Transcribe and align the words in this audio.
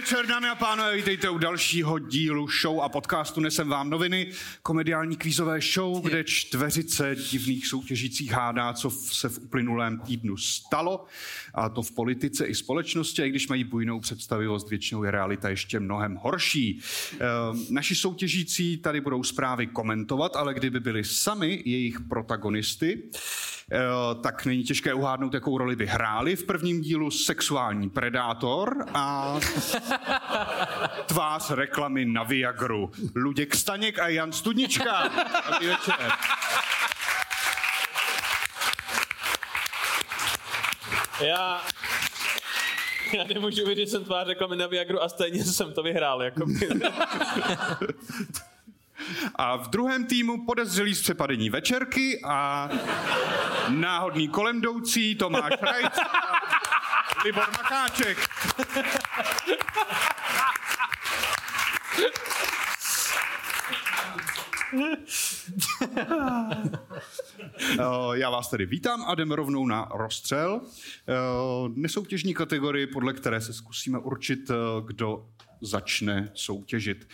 večer, 0.00 0.26
dámy 0.26 0.48
a 0.48 0.54
pánové, 0.54 0.96
vítejte 0.96 1.30
u 1.30 1.38
dalšího 1.38 1.98
dílu 1.98 2.48
show 2.62 2.80
a 2.80 2.88
podcastu 2.88 3.40
Nesem 3.40 3.68
vám 3.68 3.90
noviny, 3.90 4.32
komediální 4.62 5.16
kvízové 5.16 5.60
show, 5.60 6.02
kde 6.02 6.24
čtveřice 6.24 7.16
divných 7.30 7.66
soutěžících 7.66 8.32
hádá, 8.32 8.72
co 8.72 8.90
se 8.90 9.28
v 9.28 9.38
uplynulém 9.38 9.98
týdnu 9.98 10.36
stalo, 10.36 11.04
a 11.54 11.68
to 11.68 11.82
v 11.82 11.92
politice 11.92 12.46
i 12.46 12.54
společnosti, 12.54 13.22
a 13.22 13.24
i 13.24 13.30
když 13.30 13.48
mají 13.48 13.64
bujnou 13.64 14.00
představivost, 14.00 14.70
většinou 14.70 15.04
je 15.04 15.10
realita 15.10 15.48
ještě 15.48 15.80
mnohem 15.80 16.16
horší. 16.16 16.80
Ehm, 17.12 17.66
naši 17.70 17.94
soutěžící 17.94 18.76
tady 18.76 19.00
budou 19.00 19.22
zprávy 19.22 19.66
komentovat, 19.66 20.36
ale 20.36 20.54
kdyby 20.54 20.80
byli 20.80 21.04
sami 21.04 21.62
jejich 21.64 22.00
protagonisty, 22.00 23.02
eh, 23.72 23.78
tak 24.22 24.46
není 24.46 24.64
těžké 24.64 24.94
uhádnout, 24.94 25.34
jakou 25.34 25.58
roli 25.58 25.76
by 25.76 25.86
hráli. 25.86 26.36
V 26.36 26.44
prvním 26.44 26.80
dílu 26.80 27.10
sexuální 27.10 27.90
predátor 27.90 28.84
a 28.94 29.34
tvář 31.06 31.50
reklamy 31.50 32.04
na 32.04 32.22
Viagru. 32.22 32.92
Luděk 33.14 33.54
Staněk 33.54 33.98
a 33.98 34.08
Jan 34.08 34.32
Studnička. 34.32 35.10
Dobrý 35.50 35.66
večer. 35.66 36.12
Já, 41.20 41.62
já 43.12 43.24
nemůžu 43.24 43.66
vidět, 43.66 43.84
že 43.84 43.90
jsem 43.90 44.04
tvář 44.04 44.26
reklamy 44.26 44.56
na 44.56 44.66
Viagru 44.66 45.02
a 45.02 45.08
stejně 45.08 45.44
jsem 45.44 45.72
to 45.72 45.82
vyhrál. 45.82 46.22
Jako. 46.22 46.46
A 49.34 49.56
v 49.56 49.68
druhém 49.68 50.06
týmu 50.06 50.46
podezřelý 50.46 50.94
z 50.94 51.02
přepadení 51.02 51.50
večerky 51.50 52.20
a 52.24 52.68
náhodný 53.68 54.28
kolem 54.28 54.56
jdoucí 54.58 55.14
Tomáš 55.14 55.52
Rajc 55.60 55.98
a 55.98 57.24
Libor 57.24 57.50
Macháček. 57.50 58.27
Eh, 67.80 68.18
Já 68.18 68.30
vás 68.30 68.50
tady 68.50 68.66
vítám 68.66 69.04
a 69.06 69.14
jdeme 69.14 69.36
rovnou 69.36 69.66
na 69.66 69.88
rozstřel. 69.94 70.60
Eh, 71.08 71.14
Nesoutěžní 71.74 72.34
kategorii, 72.34 72.86
podle 72.86 73.12
které 73.12 73.40
se 73.40 73.52
zkusíme 73.52 73.98
určit, 73.98 74.50
eh, 74.50 74.54
kdo 74.86 75.26
začne 75.60 76.30
soutěžit. 76.34 77.08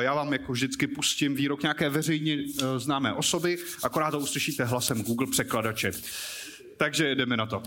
Já 0.00 0.14
vám 0.14 0.32
jako 0.32 0.52
vždycky 0.52 0.86
pustím 0.86 1.34
výrok 1.34 1.62
nějaké 1.62 1.88
veřejně 1.88 2.36
známé 2.76 3.12
osoby, 3.12 3.58
akorát 3.82 4.10
to 4.10 4.18
uslyšíte 4.18 4.64
hlasem 4.64 5.02
Google 5.02 5.26
překladače. 5.30 5.90
Takže 6.76 7.14
jdeme 7.14 7.36
na 7.36 7.46
to. 7.46 7.62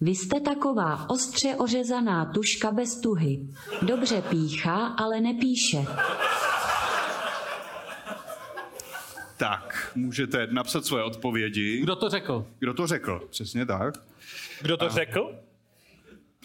Vy 0.00 0.10
jste 0.10 0.40
taková 0.40 1.10
ostře 1.10 1.54
ořezaná 1.54 2.24
tuška 2.24 2.70
bez 2.70 3.00
tuhy. 3.00 3.48
Dobře 3.82 4.22
píchá, 4.22 4.86
ale 4.86 5.20
nepíše. 5.20 5.78
Tak, 9.36 9.92
můžete 9.94 10.48
napsat 10.50 10.84
svoje 10.84 11.04
odpovědi. 11.04 11.80
Kdo 11.80 11.96
to 11.96 12.08
řekl? 12.08 12.46
Kdo 12.58 12.74
to 12.74 12.86
řekl? 12.86 13.28
Přesně 13.30 13.66
tak. 13.66 13.94
Kdo 14.62 14.76
to 14.76 14.88
řekl? 14.88 15.34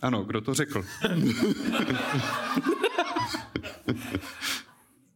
Ano, 0.02 0.24
kdo 0.24 0.42
to 0.42 0.54
řekl? 0.54 0.86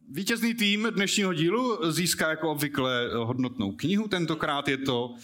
Vítězný 0.08 0.54
tým 0.54 0.88
dnešního 0.90 1.34
dílu 1.34 1.92
získá 1.92 2.30
jako 2.30 2.50
obvykle 2.50 3.10
hodnotnou 3.14 3.72
knihu. 3.72 4.08
Tentokrát 4.08 4.68
je 4.68 4.78
to 4.78 5.14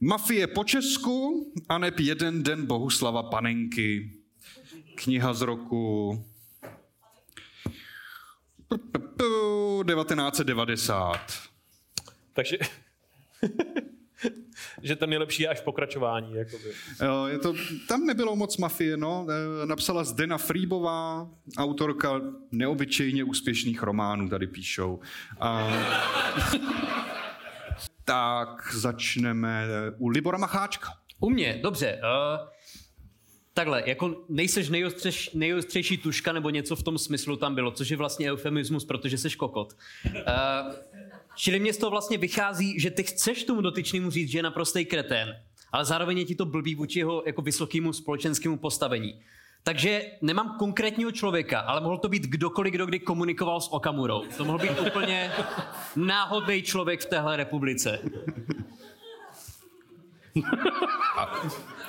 Mafie 0.00 0.46
po 0.46 0.64
Česku 0.64 1.46
a 1.68 1.78
neb 1.78 2.00
jeden 2.00 2.42
den 2.42 2.66
Bohuslava 2.66 3.22
Panenky. 3.22 4.10
Kniha 4.94 5.34
z 5.34 5.42
roku 5.42 6.12
1990. 9.86 11.32
Takže... 12.32 12.58
že 14.82 14.96
ten 14.96 15.10
nejlepší 15.10 15.42
je 15.42 15.48
až 15.48 15.60
pokračování. 15.60 16.34
Jakoby. 16.34 16.64
Jo, 17.04 17.24
Je 17.26 17.38
to, 17.38 17.54
tam 17.88 18.06
nebylo 18.06 18.36
moc 18.36 18.56
mafie, 18.56 18.96
no. 18.96 19.26
Eh, 19.62 19.66
Napsala 19.66 20.04
Zdena 20.04 20.38
Frýbová, 20.38 21.30
autorka 21.58 22.20
neobyčejně 22.52 23.24
úspěšných 23.24 23.82
románů, 23.82 24.28
tady 24.28 24.46
píšou. 24.46 25.00
A, 25.40 25.68
tak 28.06 28.74
začneme 28.74 29.66
u 29.98 30.08
Libora 30.08 30.38
Macháčka. 30.38 30.88
U 31.20 31.30
mě, 31.30 31.58
dobře. 31.62 32.00
Uh, 32.02 32.48
takhle, 33.54 33.82
jako 33.86 34.24
nejseš 34.28 34.68
nejostřeš, 34.68 35.30
nejostřejší 35.34 35.96
tuška 35.96 36.32
nebo 36.32 36.50
něco 36.50 36.76
v 36.76 36.82
tom 36.82 36.98
smyslu 36.98 37.36
tam 37.36 37.54
bylo, 37.54 37.70
což 37.70 37.88
je 37.88 37.96
vlastně 37.96 38.32
eufemismus, 38.32 38.84
protože 38.84 39.18
jsi 39.18 39.30
kokot. 39.30 39.72
Uh, 40.04 40.74
čili 41.36 41.60
mě 41.60 41.72
z 41.72 41.78
toho 41.78 41.90
vlastně 41.90 42.18
vychází, 42.18 42.80
že 42.80 42.90
ty 42.90 43.02
chceš 43.02 43.44
tomu 43.44 43.60
dotyčnému 43.60 44.10
říct, 44.10 44.30
že 44.30 44.38
je 44.38 44.42
naprostý 44.42 44.84
kretén, 44.84 45.36
ale 45.72 45.84
zároveň 45.84 46.18
je 46.18 46.24
ti 46.24 46.34
to 46.34 46.44
blbý 46.44 46.74
vůči 46.74 46.98
jeho 46.98 47.22
jako 47.26 47.42
vysokému 47.42 47.92
společenskému 47.92 48.56
postavení. 48.56 49.22
Takže 49.66 50.02
nemám 50.22 50.56
konkrétního 50.58 51.12
člověka, 51.12 51.60
ale 51.60 51.80
mohl 51.80 51.98
to 51.98 52.08
být 52.08 52.22
kdokoliv, 52.22 52.74
kdo 52.74 52.86
kdy 52.86 52.98
komunikoval 52.98 53.60
s 53.60 53.72
Okamurou. 53.72 54.24
To 54.36 54.44
mohl 54.44 54.58
být 54.58 54.80
úplně 54.86 55.32
náhodný 55.96 56.62
člověk 56.62 57.00
v 57.00 57.06
téhle 57.06 57.36
republice. 57.36 57.98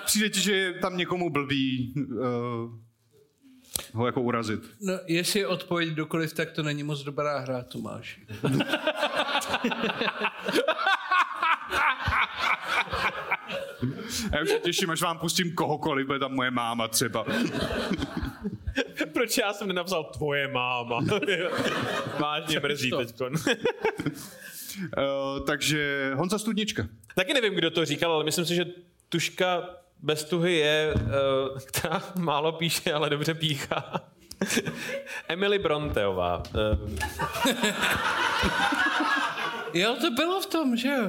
Přijde 0.05 0.29
ti, 0.29 0.41
že 0.41 0.55
je 0.55 0.73
tam 0.73 0.97
někomu 0.97 1.29
blbý 1.29 1.93
uh, 1.95 2.15
ho 3.93 4.05
jako 4.05 4.21
urazit. 4.21 4.59
No, 4.81 4.93
jestli 5.07 5.39
je 5.39 5.47
odpověď 5.47 5.89
kdokoliv, 5.89 6.33
tak 6.33 6.51
to 6.51 6.63
není 6.63 6.83
moc 6.83 7.03
dobrá 7.03 7.39
hra, 7.39 7.63
Tomáš. 7.63 8.19
Já 14.33 14.41
už 14.43 14.49
se 14.49 14.59
těším, 14.59 14.89
až 14.89 15.01
vám 15.01 15.19
pustím 15.19 15.55
kohokoliv, 15.55 16.07
bude 16.07 16.19
tam 16.19 16.33
moje 16.33 16.51
máma 16.51 16.87
třeba. 16.87 17.25
Proč 19.13 19.37
já 19.37 19.53
jsem 19.53 19.67
nenapsal 19.67 20.03
tvoje 20.03 20.47
máma? 20.47 20.99
Vážně 22.19 22.59
mrzí 22.59 22.91
teď. 22.97 23.21
Uh, 23.21 23.29
takže 25.47 26.11
Honza 26.15 26.39
Studnička. 26.39 26.87
Taky 27.15 27.33
nevím, 27.33 27.53
kdo 27.53 27.71
to 27.71 27.85
říkal, 27.85 28.11
ale 28.11 28.23
myslím 28.23 28.45
si, 28.45 28.55
že 28.55 28.65
tuška 29.09 29.69
bez 30.01 30.23
tuhy 30.23 30.55
je, 30.55 30.93
uh, 30.93 31.01
která 31.59 32.03
málo 32.19 32.51
píše, 32.51 32.93
ale 32.93 33.09
dobře 33.09 33.33
píchá. 33.33 34.01
Emily 35.27 35.59
Bronteová. 35.59 36.43
Uh, 36.55 36.89
Jo, 39.73 39.95
to 40.01 40.11
bylo 40.11 40.41
v 40.41 40.45
tom, 40.45 40.77
že 40.77 40.87
jo? 40.87 41.03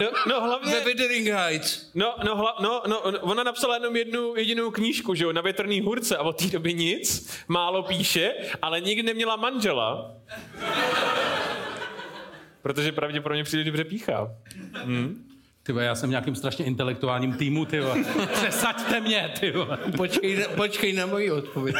No, 0.00 0.10
no 0.28 0.40
hlavně... 0.40 0.72
Ve 0.72 0.80
Wuthering 0.80 1.26
Heights. 1.28 1.90
No, 1.94 2.14
no, 2.24 2.36
hla, 2.36 2.56
no, 2.60 2.82
no, 2.86 3.00
ona 3.00 3.42
napsala 3.42 3.74
jenom 3.74 3.96
jednu 3.96 4.36
jedinou 4.36 4.70
knížku, 4.70 5.14
že 5.14 5.24
jo, 5.24 5.32
na 5.32 5.40
větrný 5.40 5.80
hůrce 5.80 6.16
a 6.16 6.22
od 6.22 6.38
té 6.38 6.46
doby 6.46 6.74
nic, 6.74 7.30
málo 7.48 7.82
píše, 7.82 8.34
ale 8.62 8.80
nikdy 8.80 9.02
neměla 9.02 9.36
manžela. 9.36 10.14
Protože 12.62 12.92
pravděpodobně 12.92 13.44
přijde 13.44 13.64
dobře 13.64 13.84
píchá. 13.84 14.30
Ty 15.62 15.72
vole, 15.72 15.84
já 15.84 15.94
jsem 15.94 16.08
v 16.08 16.10
nějakým 16.10 16.34
strašně 16.34 16.64
intelektuálním 16.64 17.32
týmu, 17.32 17.64
ty. 17.64 17.80
Přesaďte 18.32 19.00
mě, 19.00 19.34
ty. 19.40 19.52
Počkej, 19.96 20.36
na- 20.36 20.48
počkej 20.56 20.92
na 20.92 21.06
moji 21.06 21.30
odpověď. 21.30 21.76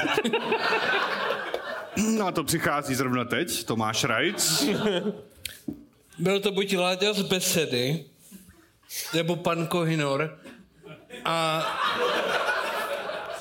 No 2.16 2.26
a 2.26 2.32
to 2.32 2.44
přichází 2.44 2.94
zrovna 2.94 3.24
teď, 3.24 3.64
Tomáš 3.64 4.04
Rajc. 4.04 4.64
Byl 6.18 6.40
to 6.40 6.52
buď 6.52 6.76
Láďa 6.76 7.12
z 7.12 7.22
besedy, 7.22 8.04
nebo 9.14 9.36
pan 9.36 9.66
Kohinor, 9.66 10.38
a, 11.24 11.60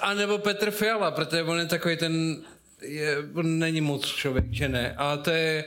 a 0.01 0.13
nebo 0.13 0.37
Petr 0.37 0.71
Fiala, 0.71 1.11
protože 1.11 1.43
on 1.43 1.59
je 1.59 1.65
takový 1.65 1.97
ten, 1.97 2.43
je, 2.81 3.17
on 3.35 3.59
není 3.59 3.81
moc 3.81 4.05
člověk, 4.05 4.45
že 4.51 4.69
ne, 4.69 4.95
ale 4.97 5.17
to 5.17 5.29
je, 5.29 5.63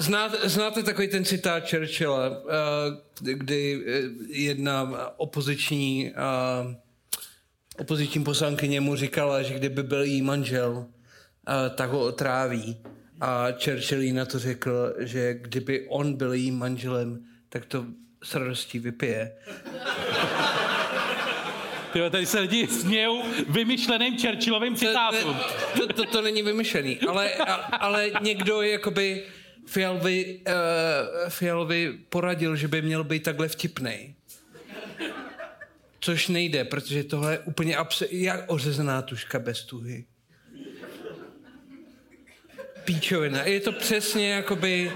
Znáte, 0.00 0.48
znáte 0.48 0.82
takový 0.82 1.08
ten 1.08 1.24
citát 1.24 1.70
Churchilla, 1.70 2.26
eh, 2.26 3.32
kdy- 3.32 3.84
eh, 3.86 4.00
jedna 4.28 4.90
opoziční, 5.16 6.12
eh, 6.14 6.76
opoziční 7.78 8.24
poslankyně 8.24 8.80
mu 8.80 8.96
říkala, 8.96 9.42
že 9.42 9.54
kdyby 9.54 9.82
byl 9.82 10.02
jí 10.02 10.22
manžel, 10.22 10.86
tak 11.74 11.90
ho 11.90 12.00
otráví. 12.00 12.76
A 13.20 13.46
Churchill 13.64 14.02
jí 14.02 14.12
na 14.12 14.24
to 14.24 14.38
řekl, 14.38 14.94
že 14.98 15.34
kdyby 15.34 15.86
on 15.88 16.14
byl 16.14 16.32
jím 16.32 16.58
manželem, 16.58 17.24
tak 17.48 17.64
to 17.66 17.84
s 18.22 18.34
radostí 18.34 18.78
vypije. 18.78 19.32
Ty 21.92 21.98
vole, 21.98 22.10
tady 22.10 22.26
se 22.26 22.40
lidi 22.40 22.66
smějou 22.66 23.22
vymyšleným 23.48 24.18
Churchillovým 24.18 24.76
citátům. 24.76 25.36
To, 25.76 25.86
to, 25.86 25.92
to, 25.92 26.04
to 26.04 26.22
není 26.22 26.42
vymyšlený, 26.42 27.00
ale, 27.00 27.34
a, 27.34 27.54
ale 27.54 28.10
někdo 28.22 28.62
jakoby 28.62 29.22
Fialovi, 29.66 30.40
uh, 30.46 30.52
Fialovi 31.28 31.98
poradil, 32.08 32.56
že 32.56 32.68
by 32.68 32.82
měl 32.82 33.04
být 33.04 33.22
takhle 33.22 33.48
vtipnej. 33.48 34.14
což 36.00 36.28
nejde, 36.28 36.64
protože 36.64 37.04
tohle 37.04 37.32
je 37.32 37.38
úplně 37.38 37.76
abse- 37.76 38.08
jak 38.10 38.44
ořezaná 38.46 39.02
tuška 39.02 39.38
bez 39.38 39.62
tuhy. 39.64 40.04
Píčovina. 42.88 43.44
Je 43.44 43.60
to 43.60 43.72
přesně 43.72 44.30
jakoby... 44.30 44.92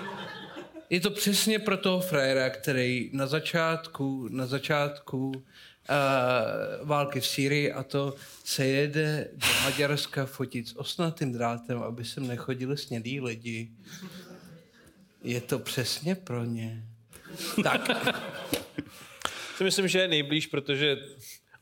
Je 0.90 1.00
to 1.00 1.10
přesně 1.10 1.58
pro 1.58 1.76
toho 1.76 2.00
frajera, 2.00 2.50
který 2.50 3.10
na 3.12 3.26
začátku, 3.26 4.28
na 4.30 4.46
začátku 4.46 5.28
uh, 5.28 6.88
války 6.88 7.20
v 7.20 7.26
Sýrii 7.26 7.72
a 7.72 7.82
to 7.82 8.14
se 8.44 8.66
jede 8.66 9.28
do 9.32 9.46
Maďarska 9.62 10.26
fotit 10.26 10.68
s 10.68 10.76
osnatým 10.76 11.32
drátem, 11.32 11.78
aby 11.78 12.04
sem 12.04 12.26
nechodili 12.26 12.76
snědí 12.76 13.20
lidi. 13.20 13.70
Je 15.22 15.40
to 15.40 15.58
přesně 15.58 16.14
pro 16.14 16.44
ně. 16.44 16.84
Tak, 17.62 17.90
Si 19.56 19.64
myslím, 19.64 19.88
že 19.88 19.98
je 19.98 20.08
nejblíž, 20.08 20.46
protože 20.46 20.96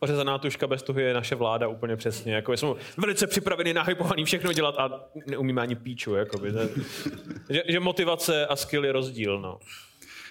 ořezaná 0.00 0.38
tuška 0.38 0.67
bez 0.67 0.82
tuhy 0.82 1.02
je 1.02 1.14
naše 1.14 1.35
vláda 1.35 1.69
úplně 1.69 1.97
přesně. 1.97 2.35
Jako 2.35 2.56
jsme 2.56 2.69
velice 2.97 3.26
připraveni, 3.26 3.75
nahypovaný 3.75 4.25
všechno 4.25 4.52
dělat 4.52 4.75
a 4.79 5.05
neumíme 5.26 5.62
ani 5.62 5.75
píču. 5.75 6.14
Jakoby. 6.14 6.52
že, 7.50 7.62
že, 7.69 7.81
motivace 7.81 8.47
a 8.47 8.56
skill 8.56 8.85
je 8.85 8.93
rozdíl. 8.93 9.41
No. 9.41 9.58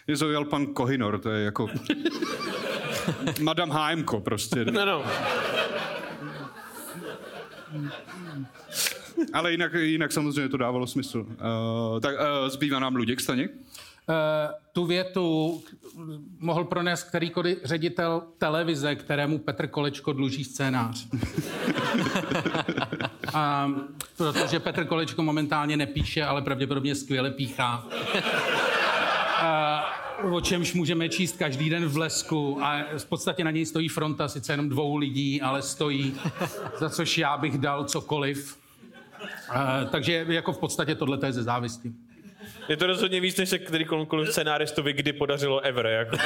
Mě 0.08 0.16
zaujal 0.16 0.46
pan 0.46 0.66
Kohinor, 0.66 1.20
to 1.20 1.30
je 1.32 1.46
jako... 1.46 1.68
Madame 3.42 3.74
HMko 3.76 4.20
prostě. 4.20 4.66
No, 4.66 4.86
no. 4.86 5.04
Ale 9.34 9.52
jinak, 9.52 9.74
jinak 9.74 10.12
samozřejmě 10.12 10.50
to 10.50 10.58
dávalo 10.58 10.88
smysl. 10.88 11.20
Uh, 11.20 12.00
tak 12.00 12.16
uh, 12.16 12.50
zbývá 12.50 12.80
nám 12.80 12.96
Luděk 12.96 13.20
Staněk. 13.20 13.52
Eh, 14.10 14.50
tu 14.72 14.86
větu 14.86 15.62
mohl 16.40 16.64
pronést 16.64 17.08
kterýkoliv 17.08 17.58
ředitel 17.64 18.22
televize, 18.38 18.96
kterému 18.96 19.38
Petr 19.40 19.68
Kolečko 19.68 20.14
dluží 20.14 20.44
scénář. 20.44 21.08
A, 23.34 23.72
protože 24.18 24.60
Petr 24.60 24.86
Kolečko 24.86 25.24
momentálně 25.24 25.78
nepíše, 25.78 26.24
ale 26.24 26.42
pravděpodobně 26.42 26.96
skvěle 26.96 27.32
píchá. 27.32 27.86
A, 29.42 29.86
o 30.32 30.42
čemž 30.42 30.74
můžeme 30.74 31.10
číst 31.10 31.38
každý 31.38 31.70
den 31.70 31.86
v 31.86 31.98
lesku 31.98 32.60
a 32.64 32.84
v 32.98 33.06
podstatě 33.06 33.44
na 33.44 33.52
něj 33.52 33.66
stojí 33.66 33.88
fronta, 33.88 34.28
sice 34.28 34.54
jenom 34.54 34.70
dvou 34.70 34.96
lidí, 34.96 35.42
ale 35.42 35.62
stojí, 35.62 36.16
za 36.80 36.90
což 36.90 37.18
já 37.18 37.38
bych 37.38 37.58
dal 37.58 37.86
cokoliv. 37.86 38.58
A, 39.50 39.86
takže 39.86 40.26
jako 40.30 40.54
v 40.54 40.58
podstatě 40.58 40.96
tohle 40.96 41.20
je 41.26 41.34
ze 41.34 41.44
závisti. 41.44 41.94
Je 42.70 42.78
to 42.78 42.88
rozhodně 42.88 43.22
víc, 43.22 43.38
než 43.38 43.50
se 43.50 43.60
kterýkoliv 43.60 44.30
scenáristovi 44.32 44.94
kdy 44.94 45.14
podařilo 45.14 45.60
ever. 45.60 45.86
Jako. 45.86 46.18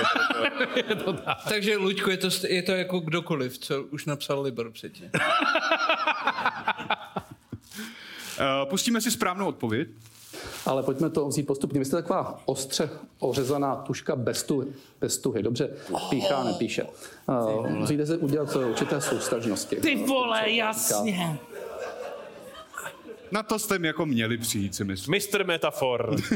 takže 1.50 1.78
Luďko, 1.78 2.12
je 2.12 2.18
to, 2.18 2.30
je 2.48 2.62
to 2.62 2.72
jako 2.72 3.00
kdokoliv, 3.00 3.58
co 3.58 3.84
už 3.84 4.06
napsal 4.06 4.42
Libor 4.42 4.72
předtím. 4.72 5.12
Uh, 8.40 8.66
pustíme 8.70 9.02
si 9.02 9.12
správnou 9.12 9.48
odpověď. 9.48 9.88
Ale 10.66 10.84
pojďme 10.84 11.10
to 11.10 11.28
vzít 11.28 11.48
postupně. 11.48 11.80
Vy 11.80 11.86
jste 11.86 11.96
taková 11.96 12.42
ostře 12.46 12.90
ořezaná 13.20 13.76
tuška 13.76 14.16
bez 14.16 14.44
tuhy. 14.44 14.68
Bez 15.02 15.18
tuhy. 15.18 15.44
Dobře, 15.44 15.70
píchá, 16.10 16.44
nepíše. 16.44 16.84
Uh, 17.28 17.70
musíte 17.70 18.06
si 18.06 18.18
udělat 18.18 18.56
určité 18.56 19.02
soustažnosti. 19.02 19.76
Ty 19.76 19.96
vole, 19.96 20.52
jasně. 20.52 21.40
Na 23.34 23.44
to 23.44 23.60
jste 23.60 23.80
mi 23.80 23.88
jako 23.88 24.06
měli 24.06 24.38
přijít, 24.38 24.76
si 24.76 24.84
myslím. 24.84 25.16
Mr. 25.16 25.46
Metafor. 25.46 26.16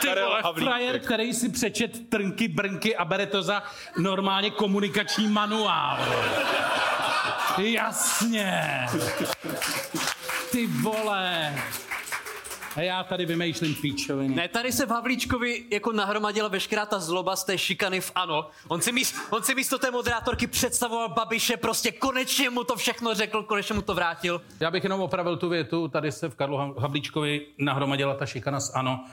Ty 0.00 0.06
Karel 0.06 0.42
vole, 0.42 0.60
frajer, 0.60 1.00
který 1.00 1.34
si 1.34 1.48
přečet 1.48 2.08
trnky, 2.08 2.48
brnky 2.48 2.96
a 2.96 3.04
bere 3.04 3.26
to 3.26 3.42
za 3.42 3.62
normálně 3.98 4.50
komunikační 4.50 5.28
manuál. 5.28 5.98
Jasně. 7.58 8.86
Ty 10.52 10.66
vole. 10.66 11.54
A 12.78 12.80
já 12.80 13.04
tady 13.04 13.26
vymýšlím 13.26 13.74
píčoviny. 13.74 14.34
Ne, 14.34 14.48
tady 14.48 14.72
se 14.72 14.86
v 14.86 14.90
Havlíčkovi 14.90 15.64
jako 15.70 15.92
nahromadila 15.92 16.48
veškerá 16.48 16.86
ta 16.86 17.00
zloba 17.00 17.36
z 17.36 17.44
té 17.44 17.58
šikany 17.58 18.00
v 18.00 18.12
ANO. 18.14 18.50
On 18.68 18.80
si, 18.80 18.92
míst, 18.92 19.14
on 19.30 19.42
si 19.42 19.54
místo 19.54 19.78
té 19.78 19.90
moderátorky 19.90 20.46
představoval 20.46 21.08
Babiše, 21.08 21.56
prostě 21.56 21.92
konečně 21.92 22.50
mu 22.50 22.64
to 22.64 22.76
všechno 22.76 23.14
řekl, 23.14 23.42
konečně 23.42 23.74
mu 23.74 23.82
to 23.82 23.94
vrátil. 23.94 24.42
Já 24.60 24.70
bych 24.70 24.84
jenom 24.84 25.00
opravil 25.00 25.36
tu 25.36 25.48
větu, 25.48 25.88
tady 25.88 26.12
se 26.12 26.28
v 26.28 26.34
Karlu 26.34 26.56
Havlíčkovi 26.78 27.46
nahromadila 27.58 28.14
ta 28.14 28.26
šikana 28.26 28.60
z 28.60 28.74
ANO. 28.74 29.04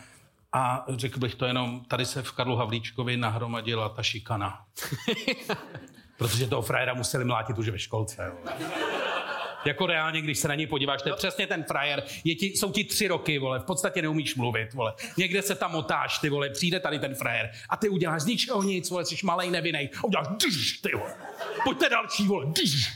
A 0.54 0.86
řekl 0.90 1.20
bych 1.20 1.36
to 1.36 1.46
jenom, 1.46 1.86
tady 1.88 2.06
se 2.06 2.22
v 2.22 2.32
Karlu 2.32 2.56
Havlíčkovi 2.56 3.18
nahromadila 3.18 3.90
ta 3.90 4.04
šikana. 4.04 4.66
Protože 6.18 6.48
toho 6.48 6.62
frajera 6.62 6.94
museli 6.94 7.26
mlátit 7.26 7.58
už 7.58 7.70
ve 7.70 7.80
školce. 7.80 8.26
Jo. 8.26 8.54
Jako 9.66 9.86
reálně, 9.86 10.22
když 10.22 10.40
se 10.40 10.48
na 10.48 10.56
něj 10.56 10.68
podíváš, 10.68 11.02
to 11.02 11.10
je 11.10 11.16
přesně 11.16 11.48
ten 11.48 11.64
frajer. 11.64 12.04
Je 12.24 12.36
ti, 12.36 12.46
jsou 12.46 12.72
ti 12.72 12.84
tři 12.84 13.08
roky, 13.08 13.40
vole, 13.40 13.60
v 13.60 13.64
podstatě 13.64 14.02
neumíš 14.02 14.36
mluvit, 14.36 14.74
vole. 14.74 14.94
Někde 15.18 15.42
se 15.42 15.56
tam 15.56 15.72
motáš, 15.72 16.20
ty 16.20 16.30
vole, 16.30 16.50
přijde 16.50 16.80
tady 16.80 17.00
ten 17.00 17.16
frajer 17.16 17.52
a 17.70 17.78
ty 17.78 17.90
uděláš 17.90 18.22
z 18.22 18.26
ničeho 18.26 18.64
nic, 18.64 18.90
vole, 18.90 19.06
jsi 19.06 19.16
malej 19.24 19.52
nevinej. 19.52 19.90
A 19.98 20.04
uděláš, 20.04 20.28
dyž, 20.46 20.78
ty 20.78 20.92
vole. 20.96 21.14
Pojďte 21.64 21.90
další, 21.90 22.28
vole, 22.28 22.46
dyž. 22.46 22.90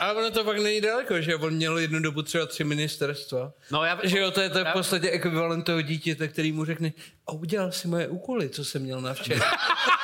Ale 0.00 0.14
ono 0.14 0.30
to 0.30 0.44
fakt 0.44 0.58
není 0.58 0.80
daleko, 0.80 1.20
že 1.20 1.36
on 1.36 1.54
měl 1.54 1.78
jednu 1.78 2.00
dobu 2.00 2.22
třeba 2.22 2.46
tři 2.46 2.64
ministerstva. 2.64 3.52
No 3.70 3.84
já, 3.84 3.98
Že 4.02 4.18
jo, 4.18 4.30
to 4.30 4.40
je 4.40 4.50
to 4.50 4.64
v 4.64 4.72
podstatě 4.72 5.10
ekvivalent 5.10 5.64
toho 5.64 5.82
dítěte, 5.82 6.28
který 6.28 6.52
mu 6.52 6.64
řekne, 6.64 6.92
a 7.26 7.32
udělal 7.32 7.72
si 7.72 7.88
moje 7.88 8.08
úkoly, 8.08 8.48
co 8.48 8.64
jsem 8.64 8.82
měl 8.82 9.00
na 9.00 9.14
včera. 9.14 9.44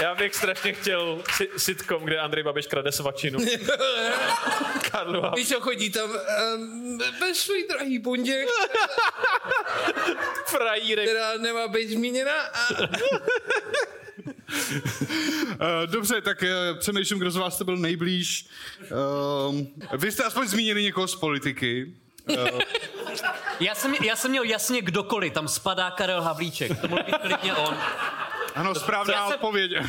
Já 0.00 0.14
bych 0.14 0.34
strašně 0.34 0.72
chtěl 0.72 1.22
si- 1.36 1.48
sitcom, 1.56 2.04
kde 2.04 2.18
Andrej 2.18 2.44
Babiš 2.44 2.66
krade 2.66 2.92
svačinu. 2.92 3.38
Karlu 4.90 5.20
Havlíček. 5.22 5.36
Víš 5.36 5.48
co, 5.48 5.60
chodí 5.60 5.90
tam 5.90 6.10
um, 6.10 6.98
bez 7.20 7.38
svůj 7.38 7.66
drahý 7.70 7.98
bundě, 7.98 8.46
Frajírek. 10.46 11.08
která 11.08 11.36
nemá 11.36 11.68
být 11.68 11.88
zmíněna. 11.90 12.32
A... 12.42 12.68
Uh, 15.50 15.86
dobře, 15.86 16.20
tak 16.20 16.42
uh, 16.42 16.78
přemýšlím, 16.78 17.18
kdo 17.18 17.30
z 17.30 17.36
vás 17.36 17.58
to 17.58 17.64
byl 17.64 17.76
nejblíž. 17.76 18.46
Uh, 19.50 19.60
vy 19.96 20.12
jste 20.12 20.24
aspoň 20.24 20.48
zmínili 20.48 20.82
někoho 20.82 21.08
z 21.08 21.16
politiky. 21.16 21.92
já, 23.60 23.74
jsem, 23.74 23.94
já 23.94 24.16
jsem 24.16 24.30
měl 24.30 24.44
jasně 24.44 24.82
kdokoliv, 24.82 25.32
tam 25.32 25.48
spadá 25.48 25.90
Karel 25.90 26.22
Havlíček, 26.22 26.80
to 26.80 26.88
mohl 26.88 27.02
být 27.02 27.16
klidně 27.18 27.54
on. 27.54 27.78
Ano, 28.54 28.74
správná 28.74 29.14
Já 29.14 29.26
jsem- 29.26 29.34
odpověď. 29.34 29.72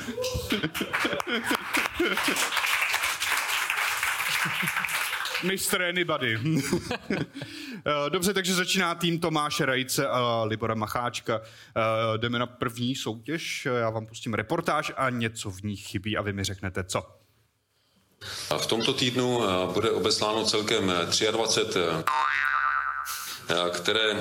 Mr. 5.43 5.81
Anybody. 5.89 6.39
Eh, 7.88 8.10
Dobře, 8.10 8.34
takže 8.34 8.53
začíná 8.53 8.95
tým 8.95 9.19
Tomáše 9.19 9.65
Rajce 9.65 10.07
a 10.07 10.43
Libora 10.43 10.75
Macháčka. 10.75 11.41
Eh, 11.43 12.17
Jdeme 12.17 12.39
na 12.39 12.45
první 12.45 12.95
soutěž. 12.95 13.67
Já 13.79 13.89
vám 13.89 14.05
pustím 14.05 14.34
reportáž 14.34 14.91
a 14.98 15.10
něco 15.10 15.51
v 15.51 15.62
ní 15.62 15.75
chybí 15.75 16.17
a 16.17 16.22
vy 16.22 16.34
mi 16.34 16.43
řeknete 16.43 16.84
co. 16.84 17.03
A 18.50 18.57
V 18.57 18.65
tomto 18.67 18.93
týdnu 18.93 19.41
eh, 19.43 19.74
bude 19.74 19.91
obesláno 19.91 20.45
celkem 20.45 20.89
eh, 20.89 21.31
23, 21.31 21.79
eh, 21.79 22.03
eh, 23.50 23.69
které 23.69 24.13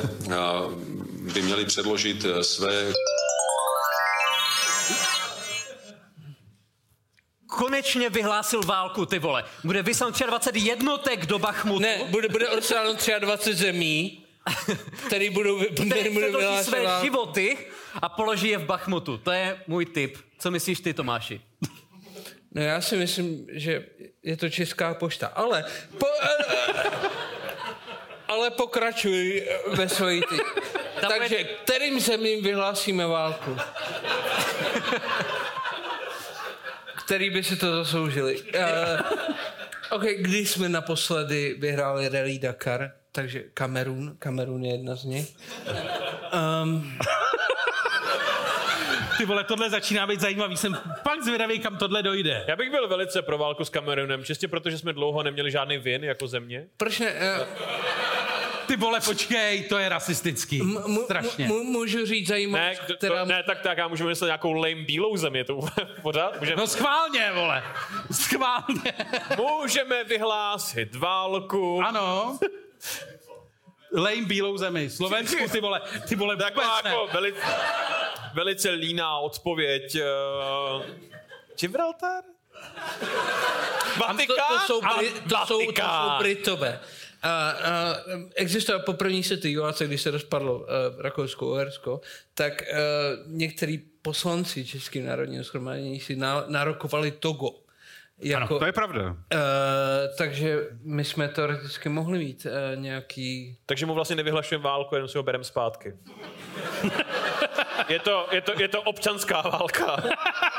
by 1.35 1.43
měly 1.43 1.65
předložit 1.65 2.27
své 2.43 2.93
Konečně 7.57 8.11
vyhlásil 8.11 8.63
válku, 8.63 9.07
ty 9.07 9.19
vole. 9.19 9.45
Bude 9.65 9.83
vyslan 9.83 10.13
23 10.27 10.61
jednotek 10.61 11.27
do 11.27 11.39
Bachmutu. 11.39 11.79
Ne, 11.79 11.99
bude, 12.05 12.29
bude 12.29 12.49
odsáno 12.49 12.95
23 13.19 13.55
zemí, 13.55 14.25
který 15.07 15.31
budou, 15.31 15.61
který 15.91 16.11
budou 16.11 16.39
své 16.63 16.83
válku. 16.83 17.05
životy 17.05 17.59
a 18.03 18.09
položí 18.09 18.49
je 18.49 18.59
v 18.59 18.65
Bachmutu. 18.65 19.19
To 19.19 19.31
je 19.31 19.63
můj 19.67 19.87
tip. 19.87 20.19
Co 20.39 20.51
myslíš 20.51 20.81
ty, 20.81 20.95
Tomáši? 20.95 21.41
No 22.53 22.63
já 22.63 22.81
si 22.81 22.97
myslím, 22.97 23.47
že 23.53 23.87
je 24.23 24.37
to 24.37 24.49
Česká 24.49 24.95
pošta, 24.95 25.27
ale 25.27 25.65
po, 25.99 26.07
ale 28.29 28.51
pokračuj 28.51 29.49
ve 29.67 29.89
svojí 29.89 30.23
ty. 30.31 30.37
Takže 31.09 31.45
kterým 31.45 32.01
zemím 32.01 32.45
vyhlásíme 32.45 33.07
válku? 33.07 33.57
Který 37.05 37.31
by 37.31 37.43
si 37.43 37.57
to 37.57 37.77
zasloužili? 37.77 38.41
Uh, 38.41 39.01
OK, 39.91 40.03
když 40.03 40.51
jsme 40.51 40.69
naposledy 40.69 41.57
vyhráli 41.59 42.09
Rally 42.09 42.39
Dakar, 42.39 42.91
takže 43.13 43.45
Kamerun, 43.55 44.17
Kamerun 44.19 44.65
je 44.65 44.73
jedna 44.73 44.95
z 44.95 45.05
nich. 45.05 45.37
Um, 46.63 46.99
Ty 49.19 49.25
vole, 49.25 49.45
tohle 49.45 49.71
začíná 49.71 50.07
být 50.07 50.21
zajímavý. 50.21 50.57
Jsem 50.57 50.77
pak 51.03 51.23
zvědavý, 51.23 51.59
kam 51.59 51.77
tohle 51.77 52.03
dojde. 52.03 52.45
Já 52.49 52.57
bych 52.57 52.71
byl 52.71 52.89
velice 52.89 53.23
pro 53.23 53.39
válku 53.39 53.65
s 53.65 53.69
Kamerunem, 53.69 54.25
čistě 54.25 54.49
protože 54.49 54.79
jsme 54.79 54.93
dlouho 54.93 55.23
neměli 55.23 55.51
žádný 55.51 55.79
vin 55.79 56.05
jako 56.05 56.29
země. 56.29 56.67
proč 56.77 56.99
ne? 56.99 57.13
Uh, 57.13 57.47
Ty 58.67 58.77
vole, 58.77 59.01
počkej, 59.01 59.63
to 59.65 59.79
je 59.79 59.89
rasistický. 59.89 60.61
M- 60.61 60.99
Strašně. 61.05 61.47
mu- 61.49 61.65
můžu 61.65 62.07
říct 62.07 62.29
Ne, 62.29 62.33
zajímavost, 62.35 62.81
to, 62.87 62.97
která... 62.97 63.19
to, 63.25 63.29
ne, 63.29 63.43
tak, 63.43 63.61
tak 63.61 63.79
já 63.79 63.89
můžu 63.89 64.07
myslet 64.07 64.27
nějakou 64.27 64.53
lame 64.53 64.75
bílou 64.75 65.17
zemi, 65.17 65.45
to 65.45 65.61
pořád? 66.03 66.41
Můžeme, 66.41 66.57
No 66.61 66.67
schválně, 66.67 67.33
vole. 67.35 67.63
Schválně. 68.13 68.93
můžeme 69.37 70.05
vyhlásit 70.05 70.95
válku. 70.95 71.81
Ano. 71.87 72.39
Lejm 73.93 74.25
bílou 74.25 74.57
zemi. 74.59 74.91
Slovensku, 74.91 75.49
ty 75.53 75.61
vole, 75.61 75.81
ty 76.09 76.17
vole, 76.17 76.37
Taková 76.37 76.67
vůbec 76.77 76.85
ne. 76.85 76.91
jako 76.91 77.07
velice, 77.13 77.41
velice 78.35 78.71
líná 78.71 79.19
odpověď. 79.19 79.97
Uh, 80.77 80.83
Gibraltar? 81.61 82.23
To, 83.01 83.07
Vatikán? 84.01 84.37
to, 84.49 84.59
jsou, 84.67 84.81
Ale 84.85 85.03
Bri- 85.03 85.13
to, 85.29 85.47
jsou, 85.47 85.73
to 85.73 85.83
jsou. 85.83 86.19
Britové. 86.19 86.81
A, 87.25 87.51
a, 87.51 87.97
existuje 88.35 88.79
po 88.79 88.93
první 88.93 89.23
situace, 89.23 89.87
když 89.87 90.03
se 90.03 90.11
rozpadlo 90.11 90.59
uh, 90.59 90.67
Rakousko-Uhersko, 90.99 92.01
tak 92.35 92.63
uh, 92.63 92.77
některý 93.27 93.79
poslanci 94.03 94.67
Českého 94.67 95.07
národního 95.07 95.45
schromáždění 95.45 96.01
si 96.01 96.17
ná, 96.17 96.45
nárokovali 96.49 97.11
Togo. 97.11 97.51
Jako, 98.19 98.59
To 98.59 98.67
je 98.67 98.73
pravda. 98.73 99.03
uh, 99.11 99.17
takže 100.19 100.69
my 100.83 101.05
jsme 101.05 101.29
teoreticky 101.29 101.89
mohli 101.89 102.19
mít 102.19 102.47
uh, 102.47 102.81
nějaký... 102.81 103.57
Takže 103.67 103.87
mu 103.87 103.95
vlastně 103.95 104.17
nevyhlašujeme 104.17 104.65
válku, 104.65 104.95
jenom 104.95 105.09
si 105.09 105.19
ho 105.19 105.23
bereme 105.23 105.45
zpátky. 105.45 105.95
Je 107.89 107.99
to, 107.99 108.27
je, 108.33 108.41
to, 108.41 108.53
je 108.63 108.69
to 108.69 108.83
občanská 108.83 109.41
válka. 109.43 109.97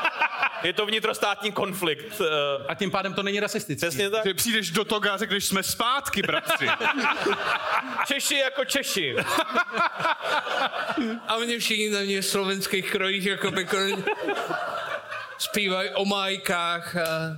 Je 0.66 0.72
to 0.72 0.86
vnitrostátní 0.86 1.52
konflikt. 1.52 2.20
eh, 2.20 2.64
A 2.68 2.74
tím 2.74 2.90
pádem 2.90 3.14
to 3.14 3.22
není 3.22 3.40
rasistický. 3.40 3.86
Přesně 3.86 4.10
tak. 4.10 4.22
Ty 4.22 4.34
přijdeš 4.34 4.70
do 4.70 4.84
Toga 4.84 5.12
a 5.12 5.16
řekneš, 5.16 5.44
jsme 5.44 5.62
zpátky, 5.62 6.22
bratři. 6.22 6.68
Češi 8.06 8.34
jako 8.34 8.64
Češi. 8.64 9.16
A 11.28 11.36
oni 11.36 11.58
všichni 11.58 11.90
na 11.90 12.00
mě 12.00 12.20
v 12.20 12.26
slovenských 12.26 12.90
krojích 12.90 13.26
jako 13.26 13.50
by 13.50 13.66
zpívají 15.38 15.90
o 15.90 16.04
majkách. 16.04 16.96
A... 16.96 17.36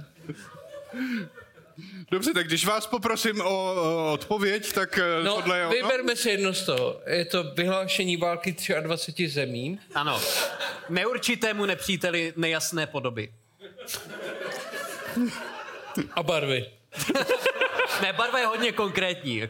Dobře, 2.11 2.35
tak 2.35 2.47
když 2.47 2.65
vás 2.67 2.87
poprosím 2.87 3.41
o, 3.41 3.45
o 3.75 4.13
odpověď, 4.13 4.73
tak 4.73 4.99
eh, 4.99 5.25
No, 5.25 5.35
tohle 5.35 5.59
je 5.59 5.67
ono. 5.67 5.75
vyberme 5.75 6.17
si 6.17 6.29
jedno 6.31 6.55
z 6.55 6.63
toho. 6.65 7.01
Je 7.07 7.25
to 7.25 7.45
vyhlášení 7.55 8.17
války 8.17 8.57
23 8.81 9.29
zemí. 9.29 9.81
Ano. 9.95 10.21
Neurčitému 10.89 11.67
nepříteli 11.67 12.33
nejasné 12.37 12.87
podoby. 12.87 13.33
A 16.13 16.23
barvy. 16.23 16.67
Ne, 18.03 18.13
barva 18.13 18.39
je 18.39 18.47
hodně 18.47 18.73
konkrétní. 18.73 19.43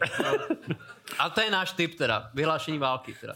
A 1.19 1.31
to 1.31 1.41
je 1.41 1.50
náš 1.50 1.73
typ 1.73 1.99
teda. 1.99 2.31
Vyhlášení 2.35 2.79
války 2.79 3.17
teda. 3.21 3.35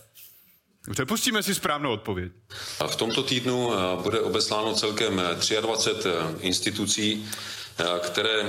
Dobře, 0.86 1.04
pustíme 1.06 1.42
si 1.42 1.54
správnou 1.54 1.92
odpověď. 1.92 2.32
A 2.80 2.86
V 2.86 2.96
tomto 2.96 3.22
týdnu 3.22 3.72
eh, 3.74 4.02
bude 4.02 4.20
obesláno 4.20 4.74
celkem 4.74 5.20
eh, 5.20 5.60
23 5.60 6.08
eh, 6.08 6.12
institucí, 6.40 7.28
které 7.98 8.42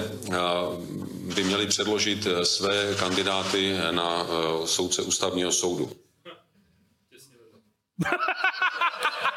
by 1.36 1.44
měly 1.44 1.68
předložit 1.68 2.28
eh, 2.28 2.46
své 2.46 2.96
kandidáty 2.96 3.76
na 3.92 4.26
eh, 4.28 4.68
soudce 4.68 5.02
ústavního 5.02 5.52
soudu. 5.52 5.92